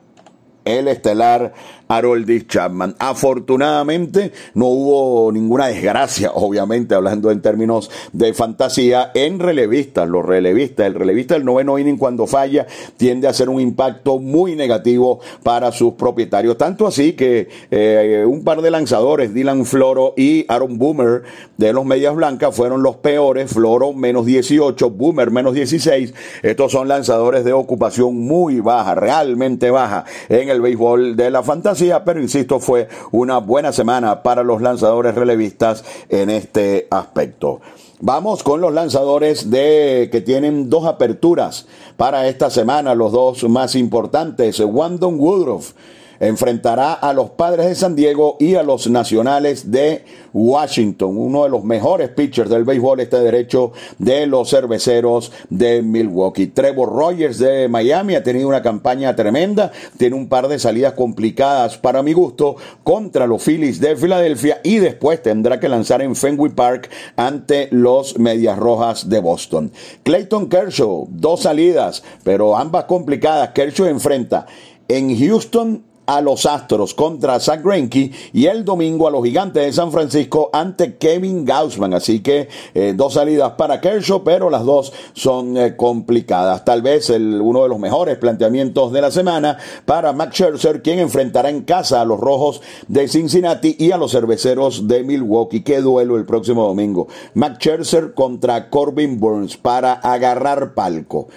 el 0.64 0.88
estelar 0.88 1.53
Haroldis 1.88 2.47
Chapman. 2.47 2.97
Afortunadamente 2.99 4.32
no 4.55 4.67
hubo 4.67 5.32
ninguna 5.32 5.67
desgracia, 5.67 6.31
obviamente 6.35 6.94
hablando 6.94 7.31
en 7.31 7.43
términos 7.43 7.91
de 8.12 8.32
fantasía, 8.32 9.11
en 9.14 9.38
relevistas, 9.38 10.09
los 10.09 10.25
relevistas. 10.25 10.87
El 10.87 10.94
relevista 10.94 11.35
del 11.35 11.44
noveno 11.44 11.79
inning 11.79 11.99
cuando 11.99 12.26
falla 12.26 12.67
tiende 12.97 13.26
a 13.26 13.31
hacer 13.31 13.49
un 13.49 13.61
impacto 13.61 14.19
muy 14.19 14.56
negativo 14.56 15.20
para 15.43 15.73
sus 15.73 15.94
propietarios. 15.94 16.56
Tanto 16.56 16.87
así 16.87 17.12
que 17.12 17.48
eh, 17.70 18.25
un 18.27 18.43
par 18.44 18.63
de 18.63 18.70
lanzadores, 18.70 19.34
Dylan 19.34 19.67
Floro 19.67 20.15
y 20.17 20.46
Aaron 20.48 20.79
Boomer 20.79 21.22
de 21.56 21.72
los 21.72 21.84
Medias 21.84 22.15
Blancas, 22.15 22.55
fueron 22.55 22.82
los 22.82 22.96
peores. 22.96 23.53
Floro 23.53 23.93
menos 23.93 24.25
18, 24.25 24.91
Boomer 24.91 25.31
menos 25.31 25.55
16. 25.55 26.15
Estos 26.43 26.72
son 26.72 26.89
lanzadores 26.89 27.44
de 27.44 27.53
ocupación 27.53 28.19
muy 28.19 28.60
baja, 28.60 28.94
realmente 28.94 29.70
baja 29.70 30.05
en 30.29 30.48
el 30.53 30.61
béisbol 30.61 31.17
de 31.17 31.31
la 31.31 31.43
fantasía 31.43 32.05
pero 32.05 32.21
insisto, 32.21 32.61
fue 32.61 32.89
una 33.11 33.39
buena 33.39 33.73
semana 33.73 34.23
para 34.23 34.43
los 34.43 34.63
lanzadores 34.63 35.15
relevistas 35.15 35.85
en 36.09 36.31
este 36.31 36.87
aspecto. 36.91 37.61
Vamos 38.01 38.43
con 38.43 38.61
los 38.61 38.73
lanzadores 38.73 39.51
de 39.51 40.09
que 40.11 40.21
tienen 40.21 40.69
dos 40.69 40.87
aperturas 40.87 41.67
para 41.97 42.27
esta 42.27 42.51
semana, 42.51 42.94
los 42.94 43.13
dos 43.13 43.44
más 43.49 43.77
importantes. 43.77 44.59
Wandon 44.59 45.19
Woodruff 45.19 45.73
enfrentará 46.22 46.94
a 46.94 47.12
los 47.12 47.31
Padres 47.31 47.67
de 47.67 47.74
San 47.74 47.96
Diego 47.96 48.36
y 48.38 48.55
a 48.55 48.62
los 48.62 48.88
Nacionales 48.88 49.72
de 49.72 50.05
Washington, 50.32 51.17
uno 51.19 51.43
de 51.43 51.50
los 51.50 51.64
mejores 51.64 52.10
pitchers 52.10 52.48
del 52.48 52.62
béisbol 52.62 53.00
este 53.00 53.19
derecho 53.19 53.72
de 53.98 54.26
los 54.29 54.48
cerveceros 54.48 55.32
de 55.50 55.82
Milwaukee. 55.82 56.46
Trevor 56.46 56.91
Rogers 56.91 57.38
de 57.38 57.67
Miami 57.67 58.14
ha 58.14 58.22
tenido 58.22 58.48
una 58.48 58.62
campaña 58.62 59.17
tremenda, 59.17 59.72
tiene 59.98 60.14
un 60.14 60.29
par 60.29 60.46
de 60.46 60.60
salidas 60.60 60.93
complicadas 60.93 61.76
para 61.76 62.05
mi 62.05 62.12
gusto 62.12 62.55
contra 62.84 63.26
los 63.26 63.43
Phillies 63.43 63.81
de 63.81 63.96
Filadelfia 63.96 64.60
y 64.62 64.76
después 64.76 65.20
tendrá 65.20 65.58
que 65.58 65.69
lanzar 65.69 66.02
en 66.02 66.14
Fenway 66.14 66.52
Park 66.52 66.88
ante 67.17 67.67
los 67.72 68.17
Medias 68.20 68.56
Rojas 68.60 69.08
de 69.08 69.19
Boston. 69.19 69.72
Clayton 70.05 70.48
Kershaw, 70.48 71.08
dos 71.10 71.41
salidas, 71.41 72.05
pero 72.22 72.56
ambas 72.56 72.84
complicadas. 72.84 73.50
Kershaw 73.50 73.86
enfrenta 73.86 74.46
en 74.86 75.19
Houston 75.19 75.92
a 76.13 76.21
los 76.21 76.45
Astros 76.45 76.93
contra 76.93 77.41
Zach 77.41 77.63
Greinke 77.65 78.11
y 78.35 78.45
el 78.45 78.67
domingo 78.67 79.09
a 79.09 79.11
los 79.11 79.25
Gigantes 79.25 79.65
de 79.65 79.73
San 79.73 79.91
Francisco 79.91 80.51
ante 80.53 80.97
Kevin 80.97 81.47
Gaussman. 81.47 81.95
Así 81.95 82.21
que 82.21 82.49
eh, 82.75 82.93
dos 82.95 83.15
salidas 83.15 83.53
para 83.53 83.81
Kershaw, 83.81 84.23
pero 84.23 84.51
las 84.51 84.65
dos 84.65 84.93
son 85.15 85.57
eh, 85.57 85.75
complicadas. 85.75 86.67
Tal 86.67 86.83
vez 86.83 87.09
uno 87.09 87.63
de 87.63 87.69
los 87.71 87.79
mejores 87.79 88.19
planteamientos 88.19 88.93
de 88.93 89.01
la 89.01 89.11
semana 89.11 89.57
para 89.87 90.13
Max 90.13 90.35
Scherzer, 90.35 90.83
quien 90.83 90.99
enfrentará 90.99 91.49
en 91.49 91.63
casa 91.63 92.03
a 92.03 92.05
los 92.05 92.21
Rojos 92.21 92.61
de 92.89 93.09
Cincinnati 93.09 93.77
y 93.79 93.93
a 93.93 93.97
los 93.97 94.13
Cerveceros 94.13 94.87
de 94.87 95.05
Milwaukee. 95.05 95.63
Qué 95.63 95.81
duelo 95.81 96.19
el 96.19 96.27
próximo 96.27 96.67
domingo. 96.67 97.09
Max 97.35 97.57
Scherzer 97.59 98.13
contra 98.13 98.69
Corbin 98.69 99.19
Burns 99.19 99.57
para 99.57 99.95
agarrar 99.95 100.75
palco. 100.75 101.29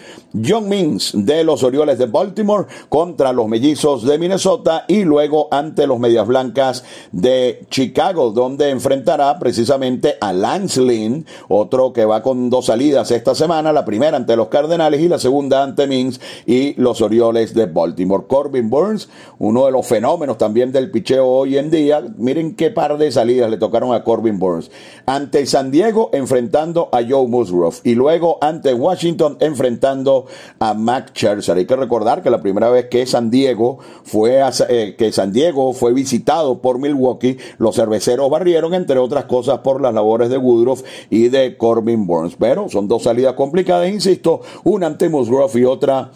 John 0.46 0.68
Means 0.68 1.14
de 1.16 1.46
los 1.46 1.64
Orioles 1.64 1.98
de 1.98 2.08
Baltimore 2.08 2.66
contra 2.90 3.32
los 3.32 3.48
Mellizos 3.48 4.04
de 4.04 4.20
Minnesota 4.20 4.65
y 4.88 5.04
luego 5.04 5.48
ante 5.52 5.86
los 5.86 6.00
Medias 6.00 6.26
Blancas 6.26 6.84
de 7.12 7.66
Chicago, 7.70 8.32
donde 8.32 8.70
enfrentará 8.70 9.38
precisamente 9.38 10.16
a 10.20 10.34
Lance 10.34 10.82
Lynn, 10.82 11.26
otro 11.50 11.94
que 11.94 12.06
va 12.06 12.24
con 12.24 12.50
dos 12.50 12.66
salidas 12.66 13.12
esta 13.12 13.36
semana, 13.36 13.72
la 13.72 13.86
primera 13.86 14.18
ante 14.18 14.36
los 14.36 14.48
Cardenales 14.48 15.02
y 15.02 15.08
la 15.08 15.20
segunda 15.20 15.64
ante 15.64 15.86
Means 15.88 16.20
y 16.46 16.74
los 16.82 17.02
Orioles 17.02 17.54
de 17.54 17.68
Baltimore. 17.68 18.26
Corbin 18.28 18.70
Burns, 18.70 19.10
uno 19.38 19.66
de 19.66 19.72
los 19.72 19.86
fenómenos 19.86 20.38
también 20.38 20.72
del 20.72 20.90
picheo 20.90 21.28
hoy 21.28 21.58
en 21.58 21.70
día. 21.70 22.02
Miren 22.18 22.56
qué 22.56 22.72
par 22.72 22.98
de 22.98 23.12
salidas 23.12 23.50
le 23.50 23.58
tocaron 23.58 23.94
a 23.94 24.04
Corbin 24.04 24.40
Burns. 24.40 24.72
Ante 25.06 25.46
San 25.46 25.70
Diego 25.70 26.10
enfrentando 26.14 26.90
a 26.92 27.02
Joe 27.08 27.28
Musgrove 27.28 27.78
y 27.84 27.94
luego 27.94 28.40
ante 28.42 28.74
Washington 28.74 29.38
enfrentando 29.40 30.26
a 30.60 30.74
Mac 30.74 31.12
Scherzer. 31.14 31.58
Hay 31.58 31.66
que 31.66 31.76
recordar 31.76 32.24
que 32.24 32.30
la 32.30 32.42
primera 32.42 32.70
vez 32.70 32.86
que 32.90 33.06
San 33.06 33.30
Diego 33.30 33.78
fue 34.04 34.42
eh, 34.70 34.96
que 34.98 35.12
San 35.12 35.32
Diego 35.32 35.74
fue 35.74 35.94
visitado 35.94 36.62
por 36.62 36.80
Milwaukee, 36.80 37.38
los 37.58 37.76
cerveceros 37.76 38.30
barrieron 38.30 38.74
entre 38.74 39.00
otras 39.00 39.26
cosas 39.26 39.60
por 39.60 39.82
las 39.82 39.94
labores 39.94 40.30
de 40.30 40.38
Woodruff 40.38 40.84
y 41.10 41.30
de 41.30 41.58
Corbin 41.58 42.06
Burns. 42.08 42.36
Pero 42.38 42.70
son 42.70 42.88
dos 42.88 43.04
salidas 43.04 43.34
complicadas, 43.34 43.90
insisto, 43.90 44.42
una 44.64 44.88
ante 44.88 45.10
Musgrove 45.10 45.60
y 45.60 45.66
otra 45.66 46.12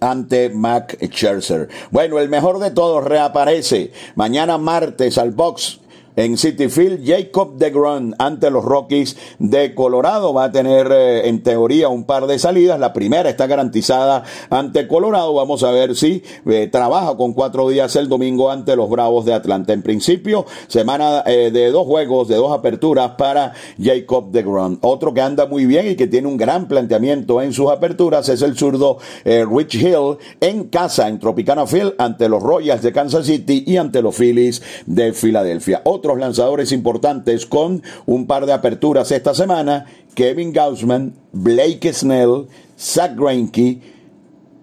ante 0.00 0.50
Mac 0.50 0.98
Scherzer. 1.00 1.68
Bueno, 1.90 2.18
el 2.18 2.28
mejor 2.28 2.58
de 2.58 2.70
todos 2.72 3.04
reaparece 3.04 3.92
mañana 4.16 4.58
martes 4.58 5.16
al 5.16 5.30
box 5.30 5.80
en 6.16 6.36
City 6.36 6.68
Field, 6.68 7.06
Jacob 7.06 7.56
DeGrom 7.56 8.12
ante 8.18 8.50
los 8.50 8.64
Rockies 8.64 9.16
de 9.38 9.74
Colorado 9.74 10.34
va 10.34 10.44
a 10.44 10.52
tener 10.52 10.88
eh, 10.92 11.28
en 11.28 11.42
teoría 11.42 11.88
un 11.88 12.04
par 12.04 12.26
de 12.26 12.38
salidas. 12.38 12.78
La 12.78 12.92
primera 12.92 13.30
está 13.30 13.46
garantizada 13.46 14.24
ante 14.50 14.86
Colorado. 14.86 15.32
Vamos 15.34 15.62
a 15.62 15.70
ver 15.70 15.96
si 15.96 16.22
eh, 16.46 16.68
trabaja 16.70 17.16
con 17.16 17.32
cuatro 17.32 17.68
días 17.68 17.96
el 17.96 18.08
domingo 18.08 18.50
ante 18.50 18.76
los 18.76 18.90
Bravos 18.90 19.24
de 19.24 19.32
Atlanta. 19.32 19.72
En 19.72 19.82
principio, 19.82 20.44
semana 20.66 21.22
eh, 21.26 21.50
de 21.50 21.70
dos 21.70 21.86
juegos, 21.86 22.28
de 22.28 22.36
dos 22.36 22.52
aperturas 22.52 23.12
para 23.12 23.54
Jacob 23.80 24.30
DeGrom. 24.30 24.78
Otro 24.82 25.14
que 25.14 25.22
anda 25.22 25.46
muy 25.46 25.64
bien 25.64 25.92
y 25.92 25.96
que 25.96 26.06
tiene 26.06 26.28
un 26.28 26.36
gran 26.36 26.68
planteamiento 26.68 27.40
en 27.40 27.52
sus 27.52 27.70
aperturas 27.70 28.28
es 28.28 28.42
el 28.42 28.56
zurdo 28.56 28.98
Rich 29.24 29.76
Hill 29.76 30.18
en 30.40 30.64
casa 30.64 31.08
en 31.08 31.18
Tropicana 31.18 31.66
Field 31.66 31.94
ante 31.98 32.28
los 32.28 32.42
Royals 32.42 32.82
de 32.82 32.92
Kansas 32.92 33.26
City 33.26 33.64
y 33.66 33.76
ante 33.76 34.02
los 34.02 34.16
Phillies 34.16 34.62
de 34.86 35.12
Filadelfia 35.12 35.82
otros 36.02 36.18
lanzadores 36.18 36.72
importantes 36.72 37.46
con 37.46 37.80
un 38.06 38.26
par 38.26 38.44
de 38.44 38.52
aperturas 38.52 39.12
esta 39.12 39.34
semana, 39.34 39.86
Kevin 40.16 40.52
Gaussman, 40.52 41.14
Blake 41.32 41.92
Snell, 41.92 42.48
Zach 42.76 43.14
Greinke, 43.16 43.80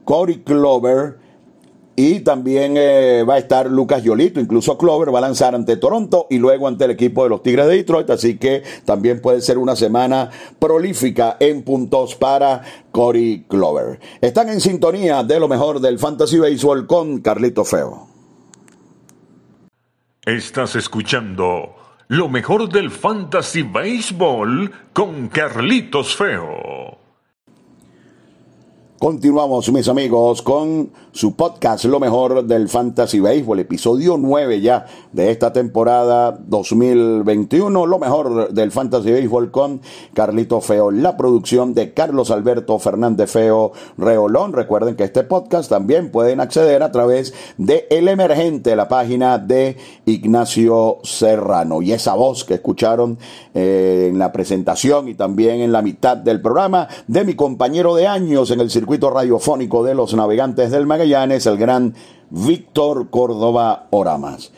Corey 0.03 0.39
Clover, 0.39 1.17
y 1.95 2.19
también 2.19 2.75
eh, 2.75 3.23
va 3.27 3.35
a 3.35 3.37
estar 3.37 3.69
Lucas 3.69 4.03
Yolito, 4.03 4.41
incluso 4.41 4.77
Clover 4.77 5.13
va 5.13 5.19
a 5.19 5.21
lanzar 5.21 5.55
ante 5.55 5.77
Toronto 5.77 6.27
y 6.29 6.37
luego 6.37 6.67
ante 6.67 6.85
el 6.85 6.91
equipo 6.91 7.23
de 7.23 7.29
los 7.29 7.41
Tigres 7.41 7.67
de 7.67 7.75
Detroit, 7.75 8.09
así 8.09 8.37
que 8.37 8.63
también 8.83 9.21
puede 9.21 9.41
ser 9.41 9.57
una 9.57 9.77
semana 9.77 10.29
prolífica 10.59 11.37
en 11.39 11.63
puntos 11.63 12.15
para 12.15 12.63
Corey 12.91 13.45
Clover. 13.47 13.99
Están 14.19 14.49
en 14.49 14.59
sintonía 14.59 15.23
de 15.23 15.39
lo 15.39 15.47
mejor 15.47 15.79
del 15.79 15.99
Fantasy 15.99 16.39
Baseball 16.39 16.85
con 16.85 17.19
Carlito 17.19 17.63
Feo. 17.63 18.08
Estás 20.25 20.75
escuchando 20.75 21.77
lo 22.09 22.27
mejor 22.27 22.67
del 22.67 22.91
Fantasy 22.91 23.63
Baseball 23.63 24.69
con 24.91 25.29
Carlitos 25.29 26.13
Feo. 26.13 27.08
Continuamos, 28.99 29.71
mis 29.71 29.87
amigos, 29.87 30.41
con 30.41 30.91
su 31.13 31.33
podcast 31.33 31.85
Lo 31.85 32.01
mejor 32.01 32.43
del 32.43 32.67
Fantasy 32.67 33.21
Baseball, 33.21 33.59
episodio 33.59 34.17
9 34.17 34.59
ya 34.59 34.87
de 35.13 35.31
esta 35.31 35.53
temporada 35.53 36.37
2021. 36.37 37.85
Lo 37.85 37.97
mejor 37.97 38.51
del 38.51 38.73
Fantasy 38.73 39.13
Baseball 39.13 39.51
con 39.51 39.79
Carlito 40.13 40.59
Feo, 40.59 40.91
la 40.91 41.15
producción 41.15 41.73
de 41.73 41.93
Carlos 41.93 42.29
Alberto 42.29 42.77
Fernández 42.77 43.31
Feo 43.31 43.71
Reolón. 43.97 44.51
Recuerden 44.51 44.97
que 44.97 45.05
este 45.05 45.23
podcast 45.23 45.69
también 45.69 46.11
pueden 46.11 46.41
acceder 46.41 46.83
a 46.83 46.91
través 46.91 47.33
de 47.57 47.87
El 47.89 48.09
Emergente, 48.09 48.75
la 48.75 48.89
página 48.89 49.37
de 49.37 49.77
Ignacio 50.07 50.97
Serrano. 51.03 51.81
Y 51.81 51.93
esa 51.93 52.15
voz 52.15 52.43
que 52.43 52.55
escucharon 52.55 53.17
eh, 53.53 54.09
en 54.11 54.19
la 54.19 54.33
presentación 54.33 55.07
y 55.07 55.13
también 55.13 55.61
en 55.61 55.71
la 55.71 55.81
mitad 55.81 56.17
del 56.17 56.41
programa 56.41 56.89
de 57.07 57.23
mi 57.23 57.35
compañero 57.35 57.95
de 57.95 58.05
años 58.05 58.51
en 58.51 58.59
el 58.59 58.69
circuito 58.69 58.88
radiofónico 58.97 59.83
de 59.83 59.93
los 59.93 60.13
navegantes 60.13 60.71
del 60.71 60.87
Magallanes, 60.87 61.45
el 61.45 61.57
gran 61.57 61.93
Víctor 62.29 63.09
Córdoba 63.09 63.87
Oramas. 63.91 64.51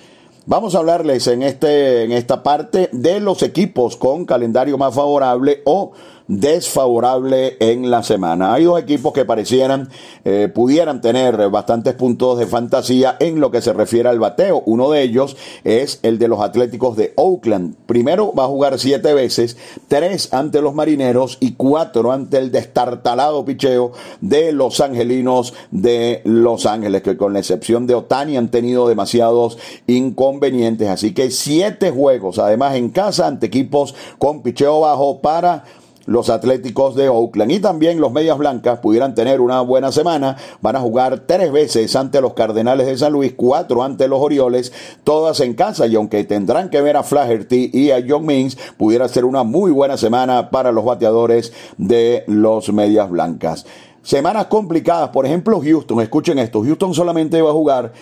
Vamos 0.45 0.73
a 0.73 0.79
hablarles 0.79 1.27
en, 1.27 1.43
este, 1.43 2.03
en 2.03 2.11
esta 2.11 2.41
parte 2.41 2.89
de 2.91 3.19
los 3.19 3.43
equipos 3.43 3.95
con 3.95 4.25
calendario 4.25 4.77
más 4.77 4.95
favorable 4.95 5.61
o 5.65 5.91
desfavorable 6.31 7.57
en 7.59 7.91
la 7.91 8.03
semana. 8.03 8.53
Hay 8.53 8.63
dos 8.63 8.81
equipos 8.81 9.11
que 9.11 9.25
parecieran, 9.25 9.89
eh, 10.23 10.50
pudieran 10.53 11.01
tener 11.01 11.50
bastantes 11.50 11.93
puntos 11.93 12.39
de 12.39 12.47
fantasía 12.47 13.17
en 13.19 13.41
lo 13.41 13.51
que 13.51 13.61
se 13.61 13.73
refiere 13.73 14.07
al 14.07 14.19
bateo. 14.19 14.63
Uno 14.65 14.89
de 14.91 15.01
ellos 15.01 15.35
es 15.65 16.00
el 16.03 16.19
de 16.19 16.29
los 16.29 16.39
Atléticos 16.39 16.95
de 16.95 17.11
Oakland. 17.17 17.75
Primero 17.85 18.33
va 18.33 18.45
a 18.45 18.47
jugar 18.47 18.79
siete 18.79 19.13
veces, 19.13 19.57
tres 19.89 20.33
ante 20.33 20.61
los 20.61 20.73
Marineros 20.73 21.38
y 21.41 21.55
cuatro 21.55 22.13
ante 22.13 22.38
el 22.38 22.50
destartalado 22.50 23.43
picheo 23.43 23.91
de 24.21 24.53
los 24.53 24.79
Angelinos 24.79 25.53
de 25.71 26.21
Los 26.23 26.65
Ángeles, 26.65 27.01
que 27.01 27.17
con 27.17 27.33
la 27.33 27.39
excepción 27.39 27.88
de 27.88 27.95
Otani 27.95 28.38
han 28.38 28.50
tenido 28.50 28.88
demasiados 28.88 29.57
inconvenientes. 29.85 30.88
Así 30.88 31.13
que 31.13 31.29
siete 31.29 31.91
juegos, 31.91 32.39
además 32.39 32.75
en 32.75 32.89
casa, 32.89 33.27
ante 33.27 33.47
equipos 33.47 33.95
con 34.17 34.41
picheo 34.41 34.79
bajo 34.79 35.19
para 35.19 35.65
los 36.05 36.29
Atléticos 36.29 36.96
de 36.96 37.10
Oakland. 37.10 37.51
Y 37.51 37.60
también 37.60 38.00
los 38.00 38.12
Medias 38.12 38.38
Blancas 38.38 38.79
pudieran 38.79 39.15
tener 39.15 39.41
una 39.41 39.62
buena 39.62 39.91
semana. 39.91 40.38
Van 40.62 40.75
a 40.75 40.79
jugar 40.79 41.24
tres 41.25 41.51
veces 41.51 41.96
ante 41.96 42.22
los 42.22 42.34
Cardenales 42.34 42.88
de 42.88 42.98
San 42.98 43.13
Luis, 43.13 43.34
cuatro 43.36 43.84
ante 43.84 44.08
los 44.08 44.20
Orioles, 44.20 44.74
todas 45.03 45.39
en 45.39 45.53
casa. 45.53 45.88
Y 45.88 45.96
aunque 45.96 46.24
tendrán 46.24 46.70
que 46.70 46.81
ver 46.81 46.98
a 46.98 47.03
Flaherty 47.03 47.70
y 47.74 47.91
a 47.91 48.03
John 48.08 48.25
Means, 48.25 48.58
pudiera 48.77 49.08
ser 49.08 49.25
una 49.25 49.43
muy 49.43 49.72
buena 49.72 49.98
semana 49.98 50.50
para 50.50 50.72
los 50.72 50.86
bateadores 50.86 51.53
de 51.77 52.24
los 52.27 52.72
Medias 52.72 53.10
Blancas. 53.10 53.65
Semanas 54.03 54.48
complicadas, 54.48 55.10
por 55.10 55.27
ejemplo 55.27 55.62
Houston, 55.62 56.01
escuchen 56.01 56.39
esto, 56.39 56.63
Houston 56.63 56.91
solamente 56.96 57.39
va 57.39 57.51
a 57.51 57.53
jugar 57.53 57.93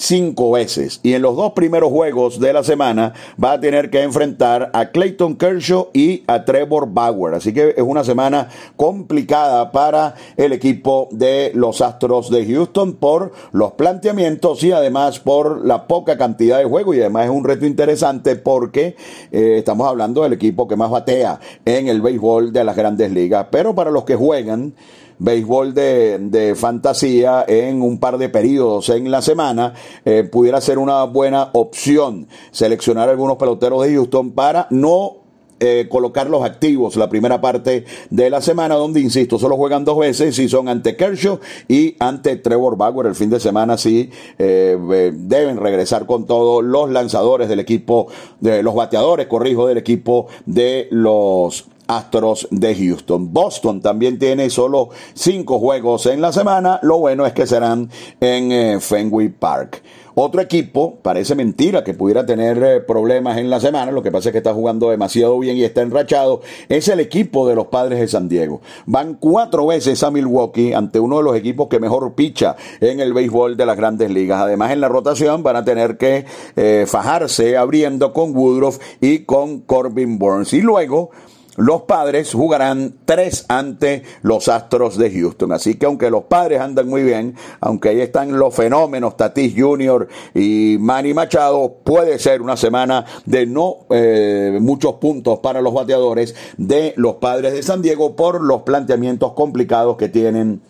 cinco 0.00 0.52
veces. 0.52 1.00
Y 1.02 1.12
en 1.12 1.22
los 1.22 1.36
dos 1.36 1.52
primeros 1.52 1.90
juegos 1.90 2.40
de 2.40 2.52
la 2.52 2.64
semana 2.64 3.12
va 3.42 3.52
a 3.52 3.60
tener 3.60 3.90
que 3.90 4.02
enfrentar 4.02 4.70
a 4.72 4.86
Clayton 4.86 5.36
Kershaw 5.36 5.88
y 5.92 6.24
a 6.26 6.44
Trevor 6.44 6.88
Bauer. 6.90 7.34
Así 7.34 7.52
que 7.52 7.74
es 7.76 7.82
una 7.82 8.02
semana 8.02 8.48
complicada 8.76 9.70
para 9.70 10.14
el 10.36 10.52
equipo 10.52 11.08
de 11.12 11.52
los 11.54 11.82
Astros 11.82 12.30
de 12.30 12.46
Houston 12.46 12.94
por 12.94 13.32
los 13.52 13.72
planteamientos 13.72 14.64
y 14.64 14.72
además 14.72 15.20
por 15.20 15.66
la 15.66 15.86
poca 15.86 16.16
cantidad 16.16 16.58
de 16.58 16.64
juego. 16.64 16.94
Y 16.94 17.00
además 17.00 17.26
es 17.26 17.30
un 17.30 17.44
reto 17.44 17.66
interesante 17.66 18.36
porque 18.36 18.96
eh, 19.30 19.56
estamos 19.58 19.86
hablando 19.86 20.22
del 20.22 20.32
equipo 20.32 20.66
que 20.66 20.76
más 20.76 20.90
batea 20.90 21.40
en 21.66 21.88
el 21.88 22.00
béisbol 22.00 22.52
de 22.52 22.64
las 22.64 22.74
grandes 22.74 23.12
ligas. 23.12 23.48
Pero 23.50 23.74
para 23.74 23.90
los 23.90 24.04
que 24.04 24.16
juegan, 24.16 24.74
béisbol 25.20 25.74
de, 25.74 26.18
de 26.18 26.54
fantasía 26.56 27.44
en 27.46 27.82
un 27.82 27.98
par 27.98 28.18
de 28.18 28.28
periodos 28.28 28.88
en 28.88 29.10
la 29.10 29.22
semana, 29.22 29.74
eh, 30.04 30.24
pudiera 30.24 30.60
ser 30.60 30.78
una 30.78 31.04
buena 31.04 31.50
opción 31.52 32.26
seleccionar 32.50 33.08
algunos 33.08 33.36
peloteros 33.36 33.82
de 33.84 33.94
Houston 33.94 34.32
para 34.32 34.66
no 34.70 35.20
eh, 35.62 35.88
colocar 35.90 36.30
los 36.30 36.42
activos 36.42 36.96
la 36.96 37.10
primera 37.10 37.42
parte 37.42 37.84
de 38.08 38.30
la 38.30 38.40
semana, 38.40 38.76
donde, 38.76 39.00
insisto, 39.00 39.38
solo 39.38 39.56
juegan 39.56 39.84
dos 39.84 39.98
veces 39.98 40.38
y 40.38 40.48
son 40.48 40.70
ante 40.70 40.96
Kershaw 40.96 41.38
y 41.68 41.96
ante 41.98 42.36
Trevor 42.36 42.78
Bauer. 42.78 43.06
El 43.06 43.14
fin 43.14 43.28
de 43.28 43.38
semana 43.40 43.76
sí 43.76 44.08
eh, 44.38 45.12
deben 45.14 45.58
regresar 45.58 46.06
con 46.06 46.24
todos 46.24 46.64
los 46.64 46.88
lanzadores 46.88 47.50
del 47.50 47.60
equipo, 47.60 48.06
de 48.40 48.62
los 48.62 48.74
bateadores, 48.74 49.26
corrijo, 49.26 49.66
del 49.66 49.76
equipo 49.76 50.28
de 50.46 50.88
los 50.90 51.66
Astros 51.90 52.46
de 52.52 52.72
Houston. 52.76 53.32
Boston 53.32 53.80
también 53.80 54.16
tiene 54.16 54.48
solo 54.48 54.90
cinco 55.12 55.58
juegos 55.58 56.06
en 56.06 56.20
la 56.20 56.32
semana. 56.32 56.78
Lo 56.82 56.98
bueno 56.98 57.26
es 57.26 57.32
que 57.32 57.48
serán 57.48 57.90
en 58.20 58.52
eh, 58.52 58.78
Fenway 58.80 59.28
Park. 59.30 59.82
Otro 60.14 60.40
equipo, 60.40 60.98
parece 61.02 61.34
mentira 61.34 61.82
que 61.82 61.94
pudiera 61.94 62.24
tener 62.26 62.62
eh, 62.62 62.80
problemas 62.80 63.38
en 63.38 63.48
la 63.48 63.58
semana, 63.58 63.90
lo 63.90 64.02
que 64.02 64.12
pasa 64.12 64.28
es 64.28 64.32
que 64.32 64.38
está 64.38 64.52
jugando 64.52 64.90
demasiado 64.90 65.38
bien 65.38 65.56
y 65.56 65.64
está 65.64 65.82
enrachado, 65.82 66.42
es 66.68 66.88
el 66.88 67.00
equipo 67.00 67.48
de 67.48 67.54
los 67.54 67.68
padres 67.68 67.98
de 68.00 68.06
San 68.06 68.28
Diego. 68.28 68.60
Van 68.86 69.14
cuatro 69.14 69.66
veces 69.66 70.02
a 70.02 70.10
Milwaukee 70.10 70.72
ante 70.72 71.00
uno 71.00 71.18
de 71.18 71.24
los 71.24 71.36
equipos 71.36 71.68
que 71.68 71.80
mejor 71.80 72.14
picha 72.14 72.54
en 72.80 73.00
el 73.00 73.12
béisbol 73.12 73.56
de 73.56 73.66
las 73.66 73.76
grandes 73.76 74.10
ligas. 74.10 74.40
Además, 74.40 74.72
en 74.72 74.80
la 74.80 74.88
rotación 74.88 75.42
van 75.42 75.56
a 75.56 75.64
tener 75.64 75.96
que 75.96 76.24
eh, 76.54 76.84
fajarse 76.86 77.56
abriendo 77.56 78.12
con 78.12 78.36
Woodruff 78.36 78.78
y 79.00 79.20
con 79.20 79.60
Corbin 79.60 80.18
Burns. 80.18 80.52
Y 80.52 80.60
luego 80.60 81.10
los 81.60 81.82
padres 81.82 82.32
jugarán 82.32 82.94
tres 83.04 83.44
ante 83.48 84.02
los 84.22 84.48
Astros 84.48 84.96
de 84.96 85.10
Houston. 85.10 85.52
Así 85.52 85.76
que 85.76 85.86
aunque 85.86 86.10
los 86.10 86.24
padres 86.24 86.60
andan 86.60 86.88
muy 86.88 87.02
bien, 87.02 87.36
aunque 87.60 87.90
ahí 87.90 88.00
están 88.00 88.38
los 88.38 88.54
fenómenos 88.54 89.16
Tatis 89.16 89.54
Jr. 89.56 90.08
y 90.34 90.76
Manny 90.80 91.14
Machado, 91.14 91.76
puede 91.84 92.18
ser 92.18 92.42
una 92.42 92.56
semana 92.56 93.04
de 93.26 93.46
no 93.46 93.86
eh, 93.90 94.58
muchos 94.60 94.94
puntos 94.94 95.40
para 95.40 95.60
los 95.60 95.74
bateadores 95.74 96.34
de 96.56 96.94
los 96.96 97.16
padres 97.16 97.52
de 97.52 97.62
San 97.62 97.82
Diego 97.82 98.16
por 98.16 98.40
los 98.40 98.62
planteamientos 98.62 99.32
complicados 99.34 99.96
que 99.96 100.08
tienen 100.08 100.62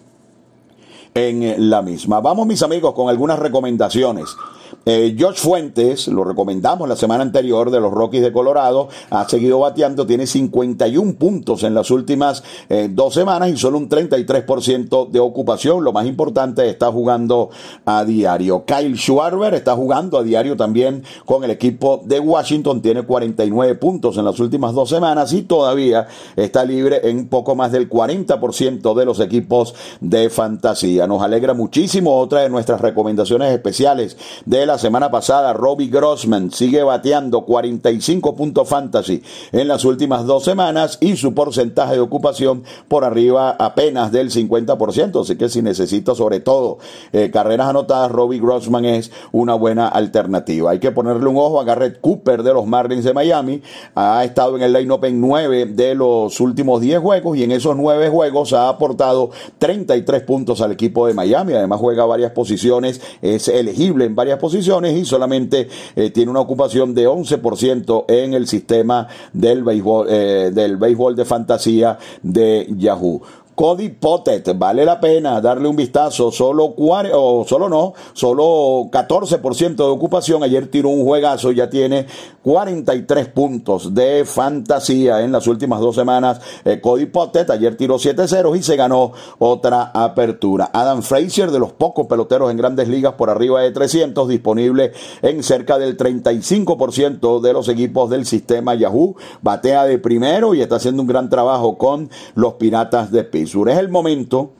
en 1.14 1.70
la 1.70 1.82
misma. 1.82 2.20
Vamos 2.20 2.46
mis 2.46 2.62
amigos 2.62 2.94
con 2.94 3.08
algunas 3.08 3.38
recomendaciones. 3.38 4.36
Eh, 4.84 5.14
George 5.16 5.40
Fuentes, 5.40 6.08
lo 6.08 6.24
recomendamos 6.24 6.88
la 6.88 6.96
semana 6.96 7.22
anterior 7.22 7.70
de 7.70 7.80
los 7.80 7.92
Rockies 7.92 8.22
de 8.22 8.32
Colorado, 8.32 8.88
ha 9.10 9.28
seguido 9.28 9.58
bateando, 9.58 10.06
tiene 10.06 10.26
51 10.26 11.14
puntos 11.14 11.62
en 11.62 11.74
las 11.74 11.90
últimas 11.90 12.42
eh, 12.68 12.88
dos 12.90 13.14
semanas 13.14 13.50
y 13.50 13.56
solo 13.56 13.78
un 13.78 13.88
33% 13.88 15.10
de 15.10 15.20
ocupación. 15.20 15.84
Lo 15.84 15.92
más 15.92 16.06
importante, 16.06 16.68
está 16.68 16.90
jugando 16.90 17.50
a 17.84 18.04
diario. 18.04 18.64
Kyle 18.64 18.96
Schwarber 18.96 19.54
está 19.54 19.74
jugando 19.74 20.18
a 20.18 20.22
diario 20.22 20.56
también 20.56 21.04
con 21.24 21.44
el 21.44 21.50
equipo 21.50 22.00
de 22.04 22.20
Washington, 22.20 22.82
tiene 22.82 23.02
49 23.02 23.74
puntos 23.76 24.16
en 24.16 24.24
las 24.24 24.38
últimas 24.40 24.74
dos 24.74 24.88
semanas 24.88 25.32
y 25.32 25.42
todavía 25.42 26.06
está 26.36 26.64
libre 26.64 27.08
en 27.08 27.28
poco 27.28 27.54
más 27.54 27.72
del 27.72 27.88
40% 27.88 28.94
de 28.94 29.04
los 29.04 29.20
equipos 29.20 29.74
de 30.00 30.30
fantasía. 30.30 31.06
Nos 31.06 31.22
alegra 31.22 31.54
muchísimo 31.54 32.18
otra 32.18 32.40
de 32.40 32.50
nuestras 32.50 32.80
recomendaciones 32.80 33.52
especiales 33.52 34.16
de 34.46 34.59
la 34.66 34.78
semana 34.78 35.10
pasada, 35.10 35.52
Robbie 35.52 35.88
Grossman 35.88 36.50
sigue 36.50 36.82
bateando 36.82 37.42
45 37.42 38.34
puntos 38.34 38.68
fantasy 38.68 39.22
en 39.52 39.68
las 39.68 39.84
últimas 39.84 40.26
dos 40.26 40.44
semanas 40.44 40.98
y 41.00 41.16
su 41.16 41.34
porcentaje 41.34 41.94
de 41.94 42.00
ocupación 42.00 42.64
por 42.88 43.04
arriba 43.04 43.56
apenas 43.58 44.12
del 44.12 44.30
50%. 44.30 45.22
Así 45.22 45.36
que 45.36 45.48
si 45.48 45.62
necesita 45.62 46.14
sobre 46.14 46.40
todo 46.40 46.78
eh, 47.12 47.30
carreras 47.32 47.68
anotadas, 47.68 48.10
Robbie 48.10 48.40
Grossman 48.40 48.84
es 48.84 49.10
una 49.32 49.54
buena 49.54 49.88
alternativa. 49.88 50.72
Hay 50.72 50.80
que 50.80 50.90
ponerle 50.90 51.26
un 51.28 51.36
ojo 51.36 51.60
a 51.60 51.64
Garrett 51.64 52.00
Cooper 52.00 52.42
de 52.42 52.52
los 52.52 52.66
Marlins 52.66 53.04
de 53.04 53.14
Miami. 53.14 53.62
Ha 53.94 54.24
estado 54.24 54.56
en 54.56 54.62
el 54.62 54.72
line-up 54.72 55.04
en 55.04 55.20
9 55.20 55.66
de 55.66 55.94
los 55.94 56.40
últimos 56.40 56.80
10 56.80 57.00
juegos 57.00 57.36
y 57.36 57.44
en 57.44 57.52
esos 57.52 57.76
9 57.76 58.08
juegos 58.10 58.52
ha 58.52 58.68
aportado 58.68 59.30
33 59.58 60.22
puntos 60.22 60.60
al 60.60 60.72
equipo 60.72 61.06
de 61.06 61.14
Miami. 61.14 61.54
Además 61.54 61.78
juega 61.80 62.04
varias 62.04 62.32
posiciones, 62.32 63.00
es 63.22 63.48
elegible 63.48 64.04
en 64.04 64.14
varias 64.14 64.38
posiciones 64.38 64.49
y 64.58 65.04
solamente 65.04 65.68
eh, 65.96 66.10
tiene 66.10 66.30
una 66.30 66.40
ocupación 66.40 66.94
de 66.94 67.08
11% 67.08 68.04
en 68.08 68.34
el 68.34 68.46
sistema 68.46 69.08
del 69.32 69.62
béisbol, 69.62 70.06
eh, 70.10 70.50
del 70.52 70.76
béisbol 70.76 71.16
de 71.16 71.24
fantasía 71.24 71.98
de 72.22 72.66
Yahoo. 72.76 73.22
Cody 73.60 73.90
Pottet, 73.90 74.56
vale 74.56 74.86
la 74.86 74.98
pena 74.98 75.38
darle 75.38 75.68
un 75.68 75.76
vistazo, 75.76 76.32
solo 76.32 76.74
o 76.78 77.44
solo 77.46 77.68
no, 77.68 77.92
solo 78.14 78.88
14% 78.90 79.76
de 79.76 79.82
ocupación, 79.82 80.42
ayer 80.42 80.68
tiró 80.70 80.88
un 80.88 81.04
juegazo, 81.04 81.52
ya 81.52 81.68
tiene 81.68 82.06
43 82.42 83.28
puntos 83.28 83.92
de 83.92 84.24
fantasía 84.24 85.20
en 85.20 85.32
las 85.32 85.46
últimas 85.46 85.78
dos 85.80 85.94
semanas, 85.94 86.40
eh, 86.64 86.80
Cody 86.80 87.04
Pottet, 87.04 87.50
ayer 87.50 87.76
tiró 87.76 87.98
7 87.98 88.26
ceros 88.28 88.56
y 88.56 88.62
se 88.62 88.76
ganó 88.76 89.12
otra 89.38 89.90
apertura. 89.92 90.70
Adam 90.72 91.02
Frazier, 91.02 91.50
de 91.50 91.58
los 91.58 91.72
pocos 91.72 92.06
peloteros 92.06 92.50
en 92.50 92.56
grandes 92.56 92.88
ligas 92.88 93.12
por 93.12 93.28
arriba 93.28 93.60
de 93.60 93.72
300, 93.72 94.26
disponible 94.26 94.92
en 95.20 95.42
cerca 95.42 95.78
del 95.78 95.98
35% 95.98 97.40
de 97.40 97.52
los 97.52 97.68
equipos 97.68 98.08
del 98.08 98.24
sistema 98.24 98.74
Yahoo, 98.74 99.16
batea 99.42 99.84
de 99.84 99.98
primero 99.98 100.54
y 100.54 100.62
está 100.62 100.76
haciendo 100.76 101.02
un 101.02 101.08
gran 101.08 101.28
trabajo 101.28 101.76
con 101.76 102.08
los 102.34 102.54
Piratas 102.54 103.12
de 103.12 103.20
Es 103.50 103.78
el 103.78 103.88
momento 103.88 104.52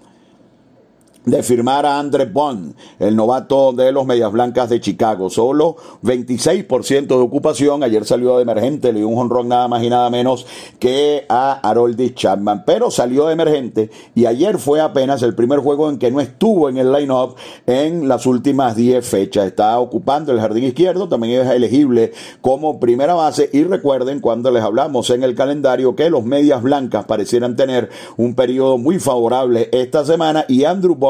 de 1.25 1.43
firmar 1.43 1.85
a 1.85 1.99
Andre 1.99 2.25
Bond, 2.25 2.75
el 2.99 3.15
novato 3.15 3.73
de 3.73 3.93
los 3.93 4.07
Medias 4.07 4.33
Blancas 4.33 4.71
de 4.71 4.81
Chicago. 4.81 5.29
Solo 5.29 5.77
26% 6.03 7.07
de 7.07 7.15
ocupación. 7.15 7.83
Ayer 7.83 8.07
salió 8.07 8.37
de 8.37 8.43
emergente, 8.43 8.93
le 8.93 9.01
dio 9.01 9.09
un 9.09 9.19
honrón 9.19 9.49
nada 9.49 9.69
más 9.69 9.83
y 9.83 9.91
nada 9.91 10.09
menos 10.09 10.47
que 10.79 11.27
a 11.29 11.61
Harold 11.63 12.15
Chapman. 12.15 12.65
Pero 12.65 12.91
salió 12.91 13.27
de 13.27 13.35
emergente 13.35 13.91
y 14.15 14.25
ayer 14.27 14.59
fue 14.59 14.81
apenas 14.81 15.23
el 15.23 15.35
primer 15.35 15.59
juego 15.59 15.91
en 15.91 15.99
que 15.99 16.11
no 16.11 16.21
estuvo 16.21 16.71
en 16.71 16.79
el 16.79 16.91
line-up 16.91 17.35
en 17.67 18.09
las 18.09 18.25
últimas 18.25 18.75
10 18.75 19.07
fechas. 19.07 19.47
Está 19.47 19.79
ocupando 19.79 20.33
el 20.33 20.41
jardín 20.41 20.65
izquierdo, 20.65 21.09
también 21.09 21.43
es 21.43 21.51
elegible 21.51 22.13
como 22.41 22.81
primera 22.81 23.13
base. 23.13 23.51
Y 23.53 23.65
recuerden 23.65 24.21
cuando 24.21 24.51
les 24.51 24.63
hablamos 24.63 25.11
en 25.11 25.23
el 25.23 25.35
calendario 25.35 25.95
que 25.95 26.09
los 26.09 26.25
Medias 26.25 26.63
Blancas 26.63 27.05
parecieran 27.05 27.57
tener 27.57 27.91
un 28.17 28.35
periodo 28.35 28.79
muy 28.79 28.99
favorable 28.99 29.69
esta 29.73 30.05
semana 30.05 30.47
y 30.49 30.65
Andrew 30.65 30.95
Bond 30.95 31.10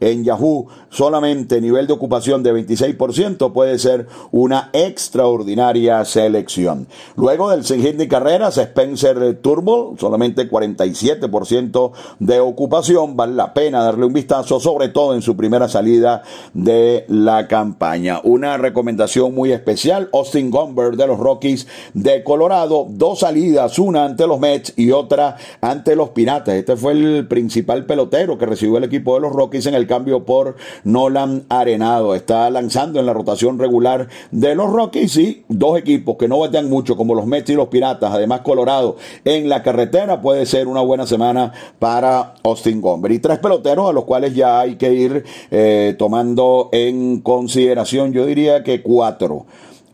en 0.00 0.24
Yahoo 0.24 0.66
solamente 0.90 1.60
nivel 1.60 1.86
de 1.86 1.92
ocupación 1.92 2.42
de 2.42 2.52
26% 2.52 3.52
puede 3.52 3.78
ser 3.78 4.06
una 4.30 4.70
extraordinaria 4.72 6.04
selección. 6.04 6.86
Luego 7.16 7.50
del 7.50 7.64
sin 7.64 7.80
de 7.80 8.08
carreras, 8.08 8.58
Spencer 8.58 9.38
Turbo, 9.40 9.94
solamente 9.98 10.48
47% 10.48 11.92
de 12.18 12.40
ocupación, 12.40 13.16
vale 13.16 13.34
la 13.34 13.54
pena 13.54 13.82
darle 13.82 14.06
un 14.06 14.12
vistazo, 14.12 14.60
sobre 14.60 14.88
todo 14.88 15.14
en 15.14 15.22
su 15.22 15.36
primera 15.36 15.68
salida 15.68 16.22
de 16.52 17.04
la 17.08 17.48
campaña. 17.48 18.20
Una 18.22 18.56
recomendación 18.56 19.34
muy 19.34 19.52
especial, 19.52 20.08
Austin 20.12 20.50
Gomber 20.50 20.96
de 20.96 21.06
los 21.06 21.18
Rockies 21.18 21.66
de 21.94 22.22
Colorado, 22.22 22.86
dos 22.88 23.20
salidas, 23.20 23.78
una 23.78 24.04
ante 24.04 24.26
los 24.26 24.38
Mets 24.40 24.74
y 24.76 24.92
otra 24.92 25.36
ante 25.60 25.96
los 25.96 26.10
Piratas. 26.10 26.54
Este 26.54 26.76
fue 26.76 26.92
el 26.92 27.26
principal 27.28 27.86
pelotero 27.86 28.38
que 28.38 28.46
recibió 28.46 28.78
el 28.78 28.84
equipo 28.84 29.14
de 29.14 29.20
los 29.20 29.32
Rockies 29.32 29.39
en 29.40 29.74
el 29.74 29.86
cambio 29.86 30.24
por 30.24 30.56
Nolan 30.84 31.44
Arenado. 31.48 32.14
Está 32.14 32.50
lanzando 32.50 33.00
en 33.00 33.06
la 33.06 33.14
rotación 33.14 33.58
regular 33.58 34.08
de 34.30 34.54
los 34.54 34.70
Rockies 34.70 35.16
y 35.16 35.44
dos 35.48 35.78
equipos 35.78 36.16
que 36.18 36.28
no 36.28 36.38
batean 36.38 36.68
mucho 36.68 36.94
como 36.94 37.14
los 37.14 37.26
Mets 37.26 37.48
y 37.50 37.54
los 37.54 37.68
Piratas, 37.68 38.12
además 38.12 38.40
Colorado 38.42 38.96
en 39.24 39.48
la 39.48 39.62
carretera 39.62 40.20
puede 40.20 40.44
ser 40.44 40.68
una 40.68 40.82
buena 40.82 41.06
semana 41.06 41.52
para 41.78 42.34
Austin 42.42 42.82
Gomber. 42.82 43.12
Y 43.12 43.18
tres 43.18 43.38
peloteros 43.38 43.88
a 43.88 43.92
los 43.92 44.04
cuales 44.04 44.34
ya 44.34 44.60
hay 44.60 44.76
que 44.76 44.92
ir 44.92 45.24
eh, 45.50 45.94
tomando 45.98 46.68
en 46.72 47.20
consideración, 47.20 48.12
yo 48.12 48.26
diría 48.26 48.62
que 48.62 48.82
cuatro. 48.82 49.46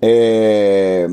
Eh, 0.03 1.09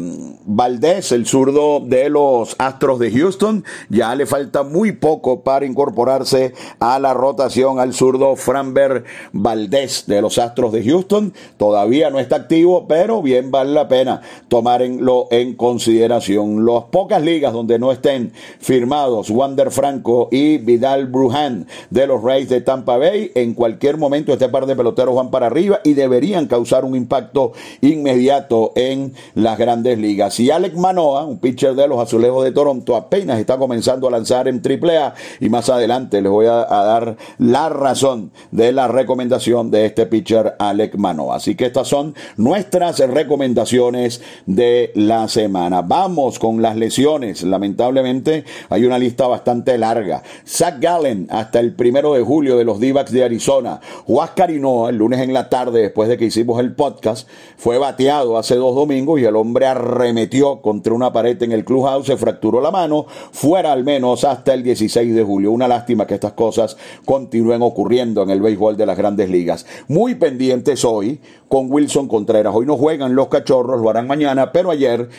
Valdés, 0.45 1.13
el 1.13 1.25
zurdo 1.25 1.79
de 1.79 2.09
los 2.09 2.55
Astros 2.59 2.99
de 2.99 3.11
Houston, 3.11 3.63
ya 3.89 4.13
le 4.13 4.25
falta 4.25 4.63
muy 4.63 4.91
poco 4.91 5.41
para 5.41 5.65
incorporarse 5.65 6.53
a 6.79 6.99
la 6.99 7.13
rotación 7.13 7.79
al 7.79 7.93
zurdo 7.93 8.35
Framber 8.35 9.05
Valdés 9.31 10.03
de 10.05 10.21
los 10.21 10.37
Astros 10.37 10.73
de 10.73 10.83
Houston. 10.83 11.33
Todavía 11.55 12.09
no 12.09 12.19
está 12.19 12.35
activo, 12.35 12.85
pero 12.87 13.21
bien 13.21 13.51
vale 13.51 13.71
la 13.71 13.87
pena 13.87 14.21
tomarlo 14.49 15.27
en 15.31 15.55
consideración. 15.55 16.65
Las 16.65 16.83
pocas 16.91 17.21
ligas 17.21 17.53
donde 17.53 17.79
no 17.79 17.91
estén 17.91 18.33
firmados 18.59 19.29
Wander 19.29 19.71
Franco 19.71 20.27
y 20.29 20.57
Vidal 20.57 21.07
Brujan 21.07 21.67
de 21.89 22.05
los 22.05 22.21
Rays 22.21 22.49
de 22.49 22.59
Tampa 22.59 22.97
Bay, 22.97 23.31
en 23.35 23.53
cualquier 23.53 23.97
momento 23.97 24.33
este 24.33 24.49
par 24.49 24.65
de 24.65 24.75
peloteros 24.75 25.15
van 25.15 25.31
para 25.31 25.47
arriba 25.47 25.79
y 25.85 25.93
deberían 25.93 26.47
causar 26.47 26.83
un 26.83 26.95
impacto 26.95 27.53
inmediato 27.79 28.72
en 28.75 29.13
las 29.35 29.57
grandes 29.57 29.97
ligas. 29.97 30.39
Y 30.39 30.49
Alec 30.49 30.75
Manoa, 30.75 31.25
un 31.25 31.39
pitcher 31.39 31.75
de 31.75 31.87
los 31.87 31.99
Azulejos 31.99 32.43
de 32.43 32.51
Toronto, 32.51 32.95
apenas 32.95 33.39
está 33.39 33.57
comenzando 33.57 34.07
a 34.07 34.11
lanzar 34.11 34.47
en 34.47 34.61
AAA 34.63 35.13
y 35.39 35.49
más 35.49 35.69
adelante 35.69 36.21
les 36.21 36.31
voy 36.31 36.45
a, 36.45 36.65
dar 36.65 37.17
la 37.37 37.69
razón 37.69 38.31
de 38.51 38.71
la 38.71 38.87
recomendación 38.87 39.69
de 39.69 39.85
este 39.85 40.05
pitcher 40.05 40.55
Alec 40.59 40.95
Manoa. 40.95 41.35
Así 41.35 41.55
que 41.55 41.65
estas 41.65 41.87
son 41.87 42.15
nuestras 42.37 42.99
recomendaciones 42.99 44.21
de 44.45 44.91
la 44.95 45.27
semana. 45.27 45.81
Vamos 45.81 46.39
con 46.39 46.61
las 46.61 46.75
lesiones. 46.75 47.43
Lamentablemente 47.43 48.45
hay 48.69 48.85
una 48.85 48.97
lista 48.97 49.27
bastante 49.27 49.77
larga. 49.77 50.23
Zach 50.47 50.79
Gallen 50.79 51.27
hasta 51.29 51.59
el 51.59 51.73
primero 51.73 52.13
de 52.13 52.21
julio 52.21 52.57
de 52.57 52.63
los 52.63 52.79
d 52.79 52.93
de 52.93 53.23
Arizona. 53.23 53.79
Huáscar 54.07 54.51
el 54.51 54.97
lunes 54.97 55.19
en 55.19 55.33
la 55.33 55.49
tarde 55.49 55.81
después 55.81 56.09
de 56.09 56.17
que 56.17 56.25
hicimos 56.25 56.59
el 56.59 56.73
podcast 56.73 57.27
fue 57.57 57.77
bateado 57.77 58.37
hace 58.37 58.55
dos 58.63 58.75
domingos 58.75 59.19
y 59.19 59.25
el 59.25 59.35
hombre 59.35 59.67
arremetió 59.67 60.61
contra 60.61 60.93
una 60.93 61.13
pared 61.13 61.41
en 61.43 61.51
el 61.51 61.65
clubhouse, 61.65 62.07
se 62.07 62.17
fracturó 62.17 62.61
la 62.61 62.71
mano, 62.71 63.05
fuera 63.31 63.71
al 63.71 63.83
menos 63.83 64.23
hasta 64.23 64.53
el 64.53 64.63
16 64.63 65.13
de 65.13 65.23
julio. 65.23 65.51
Una 65.51 65.67
lástima 65.67 66.07
que 66.07 66.15
estas 66.15 66.33
cosas 66.33 66.77
continúen 67.05 67.61
ocurriendo 67.61 68.23
en 68.23 68.29
el 68.29 68.41
béisbol 68.41 68.77
de 68.77 68.85
las 68.85 68.97
grandes 68.97 69.29
ligas. 69.29 69.65
Muy 69.87 70.15
pendientes 70.15 70.83
hoy 70.85 71.19
con 71.47 71.71
Wilson 71.71 72.07
Contreras. 72.07 72.55
Hoy 72.55 72.65
no 72.65 72.77
juegan 72.77 73.15
los 73.15 73.27
cachorros, 73.27 73.81
lo 73.81 73.89
harán 73.89 74.07
mañana, 74.07 74.51
pero 74.51 74.71
ayer 74.71 75.09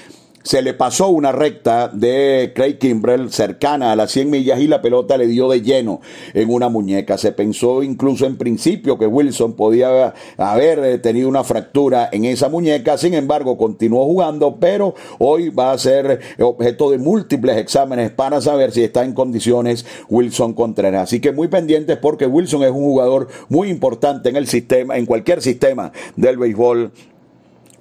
se 0.45 0.61
le 0.61 0.75
pasó 0.75 1.09
una 1.09 1.33
recta 1.33 1.89
de 1.89 2.53
Craig 2.55 2.75
Kimbrell 2.79 3.33
cercana 3.33 3.93
a 3.93 3.97
las 3.97 4.11
100 4.13 4.31
millas 4.31 4.61
y 4.61 4.69
la 4.69 4.83
pelota 4.83 5.17
le 5.17 5.27
dio 5.27 5.49
de 5.49 5.63
lleno 5.63 6.03
en 6.35 6.51
una 6.51 6.69
muñeca. 6.69 7.17
Se 7.17 7.33
pensó 7.33 7.83
incluso 7.83 8.27
en 8.27 8.37
principio 8.37 8.99
que 8.99 9.07
Wilson 9.07 9.55
podía 9.55 10.13
haber 10.37 10.79
eh, 10.81 10.99
tenido 10.99 11.31
una 11.31 11.45
fractura 11.45 12.11
en 12.13 12.27
esa 12.27 12.51
muñeca, 12.51 12.99
sin 12.99 13.15
embargo 13.15 13.57
continuó 13.57 14.05
jugando, 14.05 14.57
pero 14.61 14.95
hoy 15.19 15.49
va 15.49 15.73
a 15.73 15.79
ser 15.79 16.21
objeto 16.39 16.91
de 16.91 16.99
múltiples 16.99 17.57
exámenes 17.57 18.11
para 18.11 18.43
saber 18.43 18.71
si 18.73 18.85
está 18.85 19.03
en 19.03 19.15
condiciones 19.15 19.87
Wilson 20.11 20.53
Contreras. 20.53 21.05
Así 21.05 21.21
que 21.21 21.33
muy 21.33 21.49
pendientes 21.49 21.97
porque 21.97 22.27
Wilson 22.27 22.65
es 22.65 22.71
un 22.71 22.85
jugador 22.85 23.29
muy 23.49 23.71
importante 23.71 24.29
en 24.29 24.37
el 24.37 24.47
sistema, 24.47 24.99
en 24.99 25.07
cualquier 25.07 25.41
sistema 25.41 25.91
del 26.17 26.37
béisbol 26.37 26.93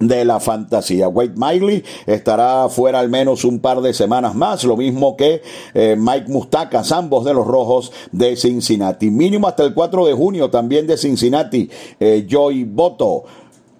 de 0.07 0.25
la 0.25 0.39
fantasía. 0.39 1.07
Wade 1.07 1.33
Miley 1.35 1.83
estará 2.05 2.69
fuera 2.69 2.99
al 2.99 3.09
menos 3.09 3.43
un 3.45 3.59
par 3.59 3.81
de 3.81 3.93
semanas 3.93 4.35
más, 4.35 4.63
lo 4.63 4.77
mismo 4.77 5.15
que 5.15 5.41
eh, 5.73 5.95
Mike 5.97 6.29
Mustacas, 6.29 6.91
ambos 6.91 7.25
de 7.25 7.33
los 7.33 7.45
rojos 7.45 7.91
de 8.11 8.35
Cincinnati. 8.35 9.09
Mínimo 9.11 9.47
hasta 9.47 9.63
el 9.63 9.73
4 9.73 10.05
de 10.05 10.13
junio 10.13 10.49
también 10.49 10.87
de 10.87 10.97
Cincinnati, 10.97 11.69
eh, 11.99 12.25
Joy 12.29 12.63
Boto. 12.65 13.23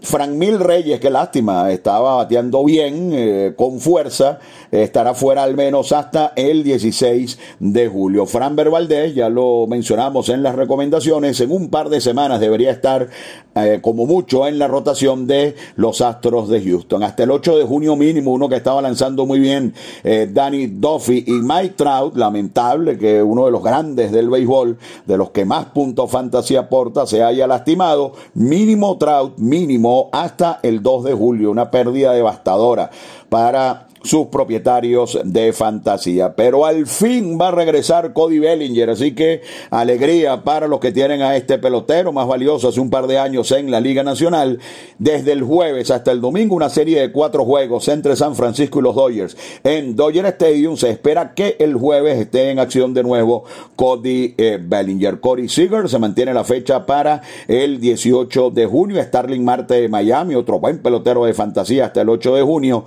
Frank 0.04 0.32
Mil 0.32 0.60
Reyes, 0.60 1.00
qué 1.00 1.10
lástima, 1.10 1.72
estaba 1.72 2.18
bateando 2.18 2.66
bien, 2.66 3.12
eh, 3.14 3.54
con 3.56 3.80
fuerza, 3.80 4.38
estará 4.70 5.14
fuera 5.14 5.44
al 5.44 5.56
menos 5.56 5.94
hasta 5.94 6.34
el 6.36 6.62
16 6.62 7.40
de 7.60 7.88
julio. 7.88 8.26
Fran 8.26 8.54
Valdez, 8.54 9.16
ya 9.16 9.30
lo 9.30 9.66
mencionamos 9.66 10.28
en 10.28 10.44
las 10.44 10.56
recomendaciones, 10.56 11.40
en 11.40 11.52
un 11.52 11.70
par 11.70 11.88
de 11.88 12.02
semanas 12.02 12.42
debería 12.42 12.72
estar 12.72 13.08
eh, 13.56 13.80
como 13.82 14.06
mucho 14.06 14.46
en 14.46 14.60
la 14.60 14.68
rotación 14.68 15.26
de 15.26 15.56
los 15.78 16.02
Astros 16.02 16.50
de 16.50 16.62
Houston. 16.62 17.04
Hasta 17.04 17.24
el 17.24 17.32
8 17.32 17.58
de 17.60 17.64
junio 17.64 17.96
mínimo, 17.96 18.34
uno 18.34 18.50
que 18.50 18.58
estaba 18.58 18.82
lanzando 18.82 19.26
muy 19.26 19.40
bien, 19.40 19.74
eh, 20.04 20.28
Danny 20.30 20.68
Duffy 20.68 21.24
y 21.26 21.32
Mike 21.32 21.76
Trout, 21.78 22.18
lamentable 22.18 22.98
que 22.98 23.24
uno 23.24 23.46
de 23.46 23.52
los 23.52 23.64
grandes 23.64 24.12
del 24.12 24.30
béisbol, 24.30 24.78
de 25.06 25.18
los 25.18 25.30
que 25.30 25.46
más 25.46 25.68
puntos 25.68 26.12
fantasía 26.12 26.62
aporta, 26.62 27.08
se 27.08 27.24
haya 27.24 27.48
lastimado. 27.48 28.14
Mínimo 28.34 28.98
Trout, 28.98 29.38
mínimo 29.38 29.93
hasta 30.12 30.60
el 30.64 30.82
2 30.82 31.04
de 31.06 31.14
julio, 31.14 31.52
una 31.52 31.72
pérdida 31.72 32.14
devastadora 32.14 32.90
para 33.30 33.88
sus 34.04 34.28
propietarios 34.28 35.20
de 35.24 35.54
fantasía. 35.54 36.36
Pero 36.36 36.66
al 36.66 36.88
fin 36.88 37.38
va 37.40 37.48
a 37.48 37.52
regresar 37.52 38.14
Cody 38.14 38.40
Bellinger, 38.40 38.90
así 38.92 39.16
que 39.16 39.42
alegría 39.70 40.44
para 40.44 40.68
los 40.68 40.80
que 40.80 40.92
tienen 40.92 41.22
a 41.22 41.36
este 41.36 41.58
pelotero 41.58 42.12
más 42.12 42.28
valioso 42.28 42.68
hace 42.68 42.80
un 42.80 42.90
par 42.90 43.08
de 43.08 43.18
años 43.18 43.52
en 43.52 43.72
la 43.72 43.80
Liga 43.80 44.04
Nacional. 44.04 44.60
Desde 45.00 45.32
el 45.32 45.44
jueves 45.44 45.90
hasta 45.92 46.12
el 46.12 46.22
domingo, 46.22 46.56
una 46.56 46.70
serie 46.70 47.00
de 47.00 47.12
cuatro 47.12 47.46
juegos 47.46 47.88
entre 47.88 48.16
San 48.16 48.36
Francisco 48.36 48.80
y 48.80 48.84
los 48.84 48.96
Dodgers. 48.96 49.38
En 49.64 49.96
Dodger 49.96 50.26
Stadium 50.28 50.78
se 50.78 50.90
espera 50.90 51.34
que 51.34 51.56
el 51.60 51.76
jueves 51.76 52.20
esté 52.20 52.50
en 52.50 52.60
acción 52.60 52.94
de 52.94 53.04
nuevo 53.04 53.46
Cody 53.76 54.36
eh, 54.38 54.60
Bellinger. 54.62 55.20
Cody 55.20 55.48
Seager 55.48 55.88
se 55.90 56.00
mantiene 56.00 56.34
la 56.34 56.44
fecha 56.44 56.86
para 56.86 57.22
el 57.48 57.80
18 57.80 58.52
de 58.52 58.66
junio. 58.66 59.02
Starling 59.02 59.44
Marte 59.44 59.82
de 59.82 59.90
Miami, 59.90 60.36
otro 60.36 60.60
buen 60.60 60.80
pelotero 60.80 61.26
de 61.26 61.34
fantasía 61.34 61.86
hasta 61.86 62.02
el 62.02 62.10
8 62.10 62.36
de 62.36 62.42
junio. 62.42 62.86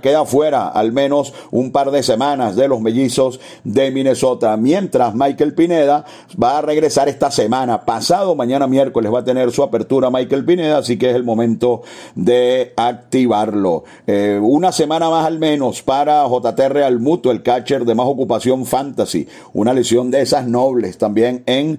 Queda 0.00 0.24
fuera 0.24 0.68
al 0.68 0.92
menos 0.92 1.32
un 1.50 1.72
par 1.72 1.90
de 1.90 2.02
semanas 2.02 2.56
de 2.56 2.68
los 2.68 2.80
mellizos 2.80 3.40
de 3.64 3.90
Minnesota, 3.90 4.56
mientras 4.56 5.14
Michael 5.14 5.54
Pineda 5.54 6.04
va 6.42 6.58
a 6.58 6.62
regresar 6.62 7.08
esta 7.08 7.30
semana, 7.30 7.84
pasado 7.84 8.34
mañana 8.34 8.66
miércoles 8.66 9.12
va 9.12 9.20
a 9.20 9.24
tener 9.24 9.52
su 9.52 9.62
apertura 9.62 10.10
Michael 10.10 10.44
Pineda, 10.44 10.78
así 10.78 10.96
que 10.96 11.10
es 11.10 11.16
el 11.16 11.24
momento 11.24 11.82
de 12.14 12.72
activarlo. 12.76 13.84
Eh, 14.06 14.38
una 14.42 14.72
semana 14.72 15.08
más 15.10 15.26
al 15.26 15.38
menos 15.38 15.82
para 15.82 16.26
JT 16.26 16.68
Real 16.68 16.98
Muto, 17.00 17.30
el 17.30 17.42
catcher 17.42 17.84
de 17.84 17.94
más 17.94 18.06
ocupación 18.06 18.66
fantasy, 18.66 19.26
una 19.52 19.72
lesión 19.72 20.10
de 20.10 20.22
esas 20.22 20.46
nobles 20.46 20.98
también 20.98 21.42
en 21.46 21.78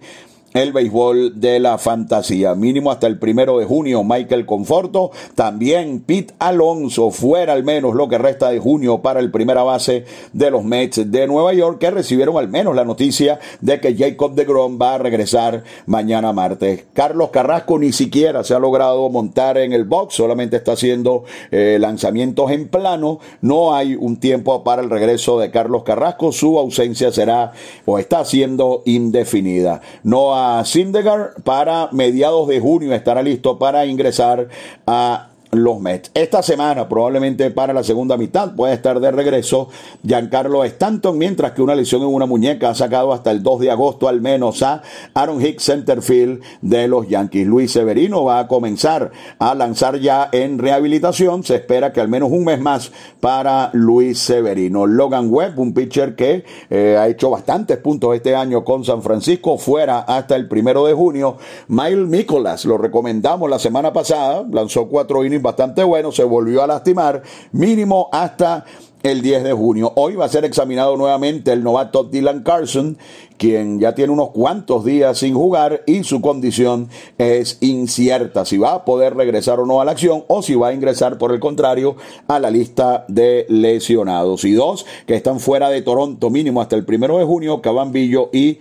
el 0.53 0.71
béisbol 0.71 1.39
de 1.39 1.59
la 1.59 1.77
fantasía. 1.77 2.55
Mínimo 2.55 2.91
hasta 2.91 3.07
el 3.07 3.17
primero 3.17 3.57
de 3.59 3.65
junio, 3.65 4.03
Michael 4.03 4.45
Conforto. 4.45 5.11
También 5.35 6.01
Pete 6.01 6.33
Alonso, 6.39 7.11
fuera 7.11 7.53
al 7.53 7.63
menos 7.63 7.95
lo 7.95 8.07
que 8.07 8.17
resta 8.17 8.49
de 8.49 8.59
junio 8.59 9.01
para 9.01 9.19
el 9.19 9.31
primera 9.31 9.63
base 9.63 10.05
de 10.31 10.51
los 10.51 10.63
Mets 10.63 11.11
de 11.11 11.27
Nueva 11.27 11.53
York, 11.53 11.79
que 11.79 11.91
recibieron 11.91 12.37
al 12.37 12.47
menos 12.47 12.75
la 12.75 12.85
noticia 12.85 13.39
de 13.61 13.79
que 13.79 13.95
Jacob 13.95 14.33
de 14.33 14.45
Grom 14.45 14.79
va 14.81 14.95
a 14.95 14.97
regresar 14.97 15.63
mañana 15.85 16.33
martes. 16.33 16.85
Carlos 16.93 17.29
Carrasco 17.29 17.79
ni 17.79 17.91
siquiera 17.91 18.43
se 18.43 18.53
ha 18.53 18.59
logrado 18.59 19.09
montar 19.09 19.57
en 19.57 19.73
el 19.73 19.83
box, 19.85 20.15
solamente 20.15 20.57
está 20.57 20.73
haciendo 20.73 21.23
eh, 21.51 21.77
lanzamientos 21.79 22.51
en 22.51 22.67
plano. 22.67 23.19
No 23.41 23.75
hay 23.75 23.95
un 23.95 24.17
tiempo 24.17 24.63
para 24.63 24.81
el 24.81 24.89
regreso 24.89 25.39
de 25.39 25.51
Carlos 25.51 25.83
Carrasco. 25.83 26.31
Su 26.31 26.57
ausencia 26.59 27.11
será 27.11 27.51
o 27.85 27.99
está 27.99 28.23
siendo 28.25 28.83
indefinida. 28.85 29.81
No 30.03 30.35
Sindegar 30.65 31.35
para 31.43 31.89
mediados 31.91 32.47
de 32.47 32.59
junio 32.59 32.93
estará 32.93 33.21
listo 33.21 33.57
para 33.57 33.85
ingresar 33.85 34.47
a 34.85 35.29
los 35.53 35.79
Mets. 35.79 36.11
Esta 36.13 36.41
semana, 36.41 36.87
probablemente 36.87 37.49
para 37.51 37.73
la 37.73 37.83
segunda 37.83 38.17
mitad, 38.17 38.55
puede 38.55 38.73
estar 38.73 38.99
de 38.99 39.11
regreso 39.11 39.69
Giancarlo 40.05 40.63
Stanton, 40.63 41.17
mientras 41.17 41.51
que 41.51 41.61
una 41.61 41.75
lesión 41.75 42.01
en 42.01 42.07
una 42.07 42.25
muñeca 42.25 42.69
ha 42.69 42.75
sacado 42.75 43.13
hasta 43.13 43.31
el 43.31 43.43
2 43.43 43.61
de 43.61 43.71
agosto 43.71 44.07
al 44.07 44.21
menos 44.21 44.63
a 44.63 44.81
Aaron 45.13 45.41
Hicks 45.41 45.63
Centerfield 45.63 46.41
de 46.61 46.87
los 46.87 47.07
Yankees. 47.07 47.47
Luis 47.47 47.71
Severino 47.71 48.23
va 48.23 48.39
a 48.39 48.47
comenzar 48.47 49.11
a 49.39 49.53
lanzar 49.55 49.99
ya 49.99 50.29
en 50.31 50.59
rehabilitación. 50.59 51.43
Se 51.43 51.55
espera 51.55 51.93
que 51.93 52.01
al 52.01 52.07
menos 52.07 52.31
un 52.31 52.45
mes 52.45 52.59
más 52.59 52.91
para 53.19 53.69
Luis 53.73 54.19
Severino. 54.19 54.85
Logan 54.85 55.27
Webb, 55.31 55.59
un 55.59 55.73
pitcher 55.73 56.15
que 56.15 56.43
eh, 56.69 56.97
ha 56.99 57.07
hecho 57.07 57.29
bastantes 57.29 57.77
puntos 57.77 58.15
este 58.15 58.35
año 58.35 58.63
con 58.63 58.83
San 58.83 59.01
Francisco, 59.01 59.57
fuera 59.57 59.99
hasta 59.99 60.35
el 60.35 60.47
primero 60.47 60.85
de 60.85 60.93
junio. 60.93 61.37
Miles 61.67 62.07
Nicholas, 62.07 62.65
lo 62.65 62.77
recomendamos 62.77 63.49
la 63.49 63.59
semana 63.59 63.93
pasada, 63.93 64.45
lanzó 64.51 64.87
cuatro 64.87 65.23
innings 65.23 65.42
bastante 65.43 65.83
bueno, 65.83 66.11
se 66.11 66.23
volvió 66.23 66.63
a 66.63 66.67
lastimar, 66.67 67.21
mínimo 67.51 68.09
hasta 68.11 68.65
el 69.03 69.21
10 69.21 69.43
de 69.43 69.51
junio. 69.51 69.91
Hoy 69.95 70.15
va 70.15 70.25
a 70.25 70.29
ser 70.29 70.45
examinado 70.45 70.95
nuevamente 70.95 71.51
el 71.51 71.61
novato 71.61 72.05
Dylan 72.05 72.41
Carson, 72.41 72.97
quien 73.37 73.79
ya 73.79 73.93
tiene 73.93 74.13
unos 74.13 74.29
cuantos 74.29 74.85
días 74.85 75.17
sin 75.17 75.35
jugar 75.35 75.83
y 75.85 76.03
su 76.05 76.21
condición 76.21 76.87
es 77.17 77.57
incierta, 77.59 78.45
si 78.45 78.57
va 78.57 78.73
a 78.73 78.85
poder 78.85 79.15
regresar 79.15 79.59
o 79.59 79.65
no 79.65 79.81
a 79.81 79.85
la 79.85 79.91
acción 79.91 80.23
o 80.29 80.41
si 80.41 80.55
va 80.55 80.69
a 80.69 80.73
ingresar 80.73 81.17
por 81.17 81.33
el 81.33 81.41
contrario 81.41 81.97
a 82.27 82.39
la 82.39 82.49
lista 82.49 83.03
de 83.09 83.45
lesionados. 83.49 84.45
Y 84.45 84.53
dos 84.53 84.85
que 85.05 85.15
están 85.15 85.41
fuera 85.41 85.69
de 85.69 85.81
Toronto 85.81 86.29
mínimo 86.29 86.61
hasta 86.61 86.77
el 86.77 86.85
primero 86.85 87.17
de 87.17 87.25
junio, 87.25 87.61
Cabambillo 87.61 88.29
y 88.31 88.59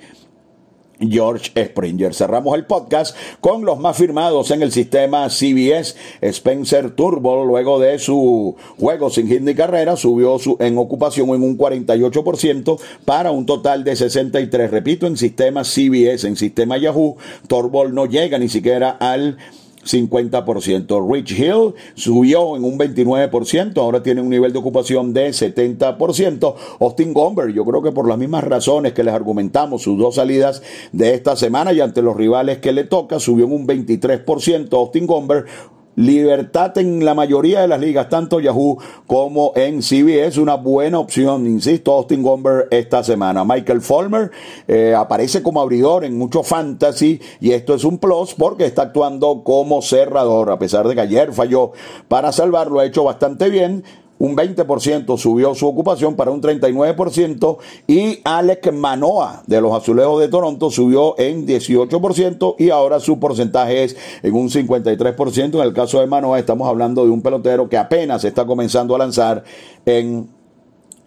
George 1.10 1.52
Springer. 1.56 2.14
Cerramos 2.14 2.54
el 2.56 2.66
podcast 2.66 3.16
con 3.40 3.64
los 3.64 3.78
más 3.78 3.96
firmados 3.96 4.50
en 4.50 4.62
el 4.62 4.72
sistema 4.72 5.28
CBS. 5.28 5.96
Spencer 6.20 6.90
Turbo, 6.90 7.44
luego 7.44 7.80
de 7.80 7.98
su 7.98 8.56
juego 8.78 9.10
sin 9.10 9.28
hit 9.28 9.42
ni 9.42 9.54
carrera, 9.54 9.96
subió 9.96 10.38
su, 10.38 10.56
en 10.60 10.78
ocupación 10.78 11.28
en 11.30 11.42
un 11.42 11.58
48% 11.58 12.80
para 13.04 13.30
un 13.30 13.46
total 13.46 13.84
de 13.84 13.96
63. 13.96 14.70
Repito, 14.70 15.06
en 15.06 15.16
sistema 15.16 15.64
CBS, 15.64 16.26
en 16.26 16.36
sistema 16.36 16.78
Yahoo, 16.78 17.16
Turbo 17.46 17.88
no 17.88 18.06
llega 18.06 18.38
ni 18.38 18.48
siquiera 18.48 18.90
al 18.90 19.38
50%. 19.84 21.12
Rich 21.12 21.38
Hill 21.38 21.74
subió 21.94 22.56
en 22.56 22.64
un 22.64 22.78
29%, 22.78 23.76
ahora 23.78 24.02
tiene 24.02 24.20
un 24.20 24.30
nivel 24.30 24.52
de 24.52 24.58
ocupación 24.58 25.12
de 25.12 25.30
70%. 25.30 26.54
Austin 26.80 27.12
Gomber, 27.12 27.52
yo 27.52 27.64
creo 27.64 27.82
que 27.82 27.92
por 27.92 28.08
las 28.08 28.18
mismas 28.18 28.44
razones 28.44 28.92
que 28.92 29.04
les 29.04 29.14
argumentamos, 29.14 29.82
sus 29.82 29.98
dos 29.98 30.16
salidas 30.16 30.62
de 30.92 31.14
esta 31.14 31.36
semana 31.36 31.72
y 31.72 31.80
ante 31.80 32.02
los 32.02 32.16
rivales 32.16 32.58
que 32.58 32.72
le 32.72 32.84
toca, 32.84 33.18
subió 33.18 33.46
en 33.46 33.52
un 33.52 33.66
23%. 33.66 34.72
Austin 34.72 35.06
Gomber 35.06 35.46
Libertad 35.94 36.76
en 36.78 37.04
la 37.04 37.14
mayoría 37.14 37.60
de 37.60 37.68
las 37.68 37.78
ligas, 37.78 38.08
tanto 38.08 38.40
Yahoo 38.40 38.78
como 39.06 39.52
en 39.56 39.82
CBS, 39.82 40.40
una 40.40 40.54
buena 40.54 40.98
opción, 40.98 41.46
insisto, 41.46 41.92
Austin 41.92 42.22
Gomber 42.22 42.66
esta 42.70 43.04
semana. 43.04 43.44
Michael 43.44 43.82
Fulmer 43.82 44.30
eh, 44.66 44.94
aparece 44.96 45.42
como 45.42 45.60
abridor 45.60 46.04
en 46.04 46.16
mucho 46.16 46.42
fantasy 46.42 47.20
y 47.40 47.52
esto 47.52 47.74
es 47.74 47.84
un 47.84 47.98
plus 47.98 48.34
porque 48.34 48.64
está 48.64 48.82
actuando 48.82 49.42
como 49.44 49.82
cerrador, 49.82 50.50
a 50.50 50.58
pesar 50.58 50.88
de 50.88 50.94
que 50.94 51.02
ayer 51.02 51.32
falló 51.32 51.72
para 52.08 52.32
salvarlo, 52.32 52.80
ha 52.80 52.86
hecho 52.86 53.04
bastante 53.04 53.50
bien 53.50 53.84
un 54.22 54.36
20% 54.36 55.18
subió 55.18 55.52
su 55.56 55.66
ocupación 55.66 56.14
para 56.14 56.30
un 56.30 56.40
39% 56.40 57.58
y 57.88 58.20
Alec 58.22 58.72
Manoa 58.72 59.42
de 59.48 59.60
los 59.60 59.74
Azulejos 59.74 60.20
de 60.20 60.28
Toronto 60.28 60.70
subió 60.70 61.18
en 61.18 61.44
18% 61.44 62.54
y 62.56 62.70
ahora 62.70 63.00
su 63.00 63.18
porcentaje 63.18 63.82
es 63.82 63.96
en 64.22 64.32
un 64.34 64.48
53%. 64.48 65.54
En 65.54 65.60
el 65.60 65.72
caso 65.72 65.98
de 65.98 66.06
Manoa 66.06 66.38
estamos 66.38 66.68
hablando 66.68 67.04
de 67.04 67.10
un 67.10 67.20
pelotero 67.20 67.68
que 67.68 67.76
apenas 67.76 68.22
está 68.22 68.46
comenzando 68.46 68.94
a 68.94 68.98
lanzar 68.98 69.42
en 69.86 70.28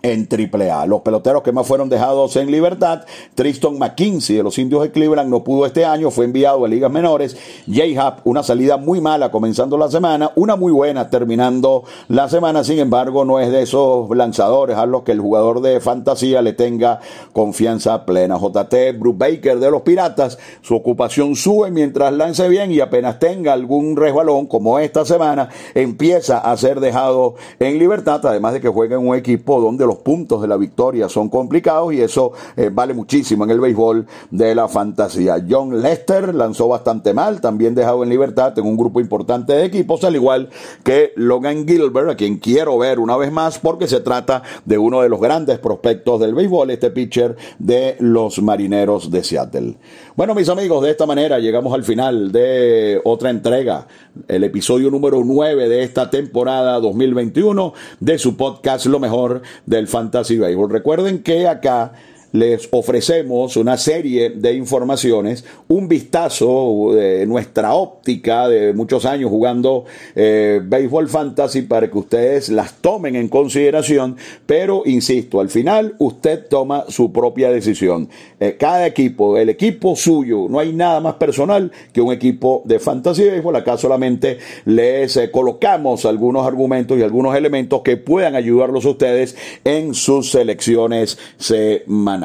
en 0.05 0.27
AAA. 0.29 0.85
Los 0.85 1.01
peloteros 1.01 1.41
que 1.41 1.51
más 1.51 1.65
fueron 1.65 1.89
dejados 1.89 2.35
en 2.35 2.51
libertad, 2.51 3.05
Tristan 3.33 3.79
McKinsey 3.79 4.35
de 4.37 4.43
los 4.43 4.59
Indios 4.59 4.83
de 4.83 4.91
Cleveland 4.91 5.31
no 5.31 5.43
pudo 5.43 5.65
este 5.65 5.83
año, 5.83 6.11
fue 6.11 6.25
enviado 6.25 6.63
a 6.63 6.67
ligas 6.67 6.91
menores. 6.91 7.35
J-Hub, 7.65 8.21
una 8.23 8.43
salida 8.43 8.77
muy 8.77 9.01
mala 9.01 9.31
comenzando 9.31 9.79
la 9.79 9.89
semana, 9.89 10.31
una 10.35 10.55
muy 10.55 10.71
buena 10.71 11.09
terminando 11.09 11.85
la 12.07 12.29
semana, 12.29 12.63
sin 12.63 12.77
embargo, 12.77 13.25
no 13.25 13.39
es 13.39 13.51
de 13.51 13.63
esos 13.63 14.07
lanzadores 14.15 14.77
a 14.77 14.85
los 14.85 15.01
que 15.01 15.11
el 15.11 15.19
jugador 15.19 15.61
de 15.61 15.79
fantasía 15.79 16.43
le 16.43 16.53
tenga 16.53 16.99
confianza 17.33 18.05
plena. 18.05 18.37
JT 18.37 18.99
Bruce 18.99 19.17
Baker 19.17 19.59
de 19.59 19.71
los 19.71 19.81
Piratas, 19.81 20.37
su 20.61 20.75
ocupación 20.75 21.35
sube 21.35 21.71
mientras 21.71 22.13
lance 22.13 22.47
bien 22.47 22.71
y 22.71 22.79
apenas 22.79 23.17
tenga 23.17 23.53
algún 23.53 23.95
resbalón, 23.95 24.45
como 24.45 24.77
esta 24.77 25.03
semana, 25.03 25.49
empieza 25.73 26.37
a 26.37 26.55
ser 26.57 26.79
dejado 26.79 27.35
en 27.59 27.79
libertad, 27.79 28.23
además 28.23 28.53
de 28.53 28.61
que 28.61 28.67
juega 28.67 28.97
en 28.97 29.07
un 29.07 29.15
equipo 29.15 29.59
donde 29.59 29.87
los 29.87 29.94
puntos 29.99 30.41
de 30.41 30.47
la 30.47 30.57
victoria 30.57 31.09
son 31.09 31.29
complicados 31.29 31.93
y 31.93 32.01
eso 32.01 32.33
eh, 32.55 32.69
vale 32.71 32.93
muchísimo 32.93 33.43
en 33.43 33.51
el 33.51 33.59
béisbol 33.59 34.05
de 34.31 34.55
la 34.55 34.67
fantasía. 34.67 35.43
John 35.47 35.81
Lester 35.81 36.33
lanzó 36.33 36.67
bastante 36.67 37.13
mal, 37.13 37.41
también 37.41 37.75
dejado 37.75 38.03
en 38.03 38.09
libertad 38.09 38.57
en 38.57 38.65
un 38.65 38.77
grupo 38.77 38.99
importante 38.99 39.53
de 39.53 39.65
equipos, 39.65 40.03
al 40.03 40.15
igual 40.15 40.49
que 40.83 41.11
Logan 41.15 41.67
Gilbert, 41.67 42.09
a 42.09 42.15
quien 42.15 42.37
quiero 42.37 42.77
ver 42.77 42.99
una 42.99 43.17
vez 43.17 43.31
más 43.31 43.59
porque 43.59 43.87
se 43.87 43.99
trata 43.99 44.43
de 44.65 44.77
uno 44.77 45.01
de 45.01 45.09
los 45.09 45.19
grandes 45.19 45.59
prospectos 45.59 46.19
del 46.19 46.33
béisbol, 46.33 46.69
este 46.71 46.91
pitcher 46.91 47.35
de 47.59 47.95
los 47.99 48.41
Marineros 48.41 49.11
de 49.11 49.23
Seattle. 49.23 49.75
Bueno, 50.15 50.33
mis 50.35 50.49
amigos, 50.49 50.83
de 50.83 50.91
esta 50.91 51.05
manera 51.05 51.39
llegamos 51.39 51.73
al 51.73 51.83
final 51.83 52.31
de 52.31 53.01
otra 53.03 53.29
entrega, 53.29 53.87
el 54.27 54.43
episodio 54.43 54.89
número 54.89 55.21
9 55.23 55.67
de 55.67 55.83
esta 55.83 56.09
temporada 56.09 56.79
2021 56.79 57.73
de 57.99 58.17
su 58.17 58.37
podcast 58.37 58.85
Lo 58.85 58.99
mejor 58.99 59.41
del 59.75 59.87
Fantasy 59.87 60.37
Baseball. 60.37 60.69
Recuerden 60.69 61.21
que 61.21 61.47
acá 61.47 61.93
les 62.35 62.67
ofrecemos 62.71 63.55
una 63.55 63.77
serie 63.77 64.29
de 64.29 64.53
informaciones, 64.53 65.45
un 65.69 65.87
vistazo 65.87 66.91
de 66.93 67.25
nuestra 67.25 67.73
óptica 67.73 68.49
de 68.49 68.73
muchos 68.73 69.05
años 69.05 69.29
jugando 69.29 69.85
eh, 70.15 70.59
béisbol 70.61 71.07
fantasy 71.07 71.61
para 71.61 71.89
que 71.89 71.97
ustedes 71.97 72.49
las 72.49 72.73
tomen 72.81 73.15
en 73.15 73.29
consideración, 73.29 74.17
pero 74.45 74.83
insisto, 74.85 75.39
al 75.39 75.49
final 75.49 75.95
usted 75.97 76.45
toma 76.49 76.83
su 76.89 77.13
propia 77.13 77.49
decisión. 77.51 78.09
Eh, 78.39 78.57
cada 78.59 78.85
equipo, 78.85 79.37
el 79.37 79.47
equipo 79.47 79.95
suyo, 79.95 80.47
no 80.49 80.59
hay 80.59 80.73
nada 80.73 80.99
más 80.99 81.15
personal 81.15 81.71
que 81.93 82.01
un 82.01 82.11
equipo 82.11 82.63
de 82.65 82.79
fantasy 82.79 83.23
béisbol, 83.23 83.55
acá 83.55 83.77
solamente 83.77 84.39
les 84.65 85.15
eh, 85.15 85.31
colocamos 85.31 86.05
algunos 86.05 86.45
argumentos 86.45 86.99
y 86.99 87.01
algunos 87.01 87.33
elementos 87.35 87.81
que 87.81 87.95
puedan 87.95 88.35
ayudarlos 88.35 88.85
a 88.85 88.89
ustedes 88.89 89.37
en 89.63 89.93
sus 89.93 90.31
selecciones 90.31 91.17
semanales. 91.37 92.24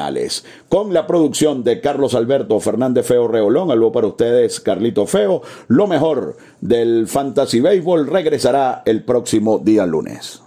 Con 0.69 0.93
la 0.93 1.05
producción 1.05 1.63
de 1.63 1.79
Carlos 1.79 2.15
Alberto 2.15 2.59
Fernández 2.59 3.05
Feo 3.05 3.27
Reolón, 3.27 3.71
algo 3.71 3.91
para 3.91 4.07
ustedes, 4.07 4.59
Carlito 4.59 5.05
Feo, 5.05 5.41
lo 5.67 5.87
mejor 5.87 6.37
del 6.59 7.07
Fantasy 7.07 7.59
Baseball 7.59 8.07
regresará 8.07 8.81
el 8.85 9.03
próximo 9.03 9.59
día 9.59 9.85
lunes. 9.85 10.41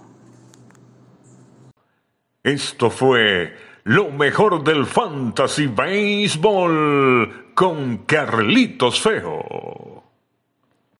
Esto 2.43 2.89
fue 2.89 3.53
lo 3.85 4.11
mejor 4.11 4.63
del 4.63 4.85
Fantasy 4.85 5.67
Baseball 5.67 7.53
con 7.53 7.99
Carlitos 8.05 8.99
Feo. 8.99 9.94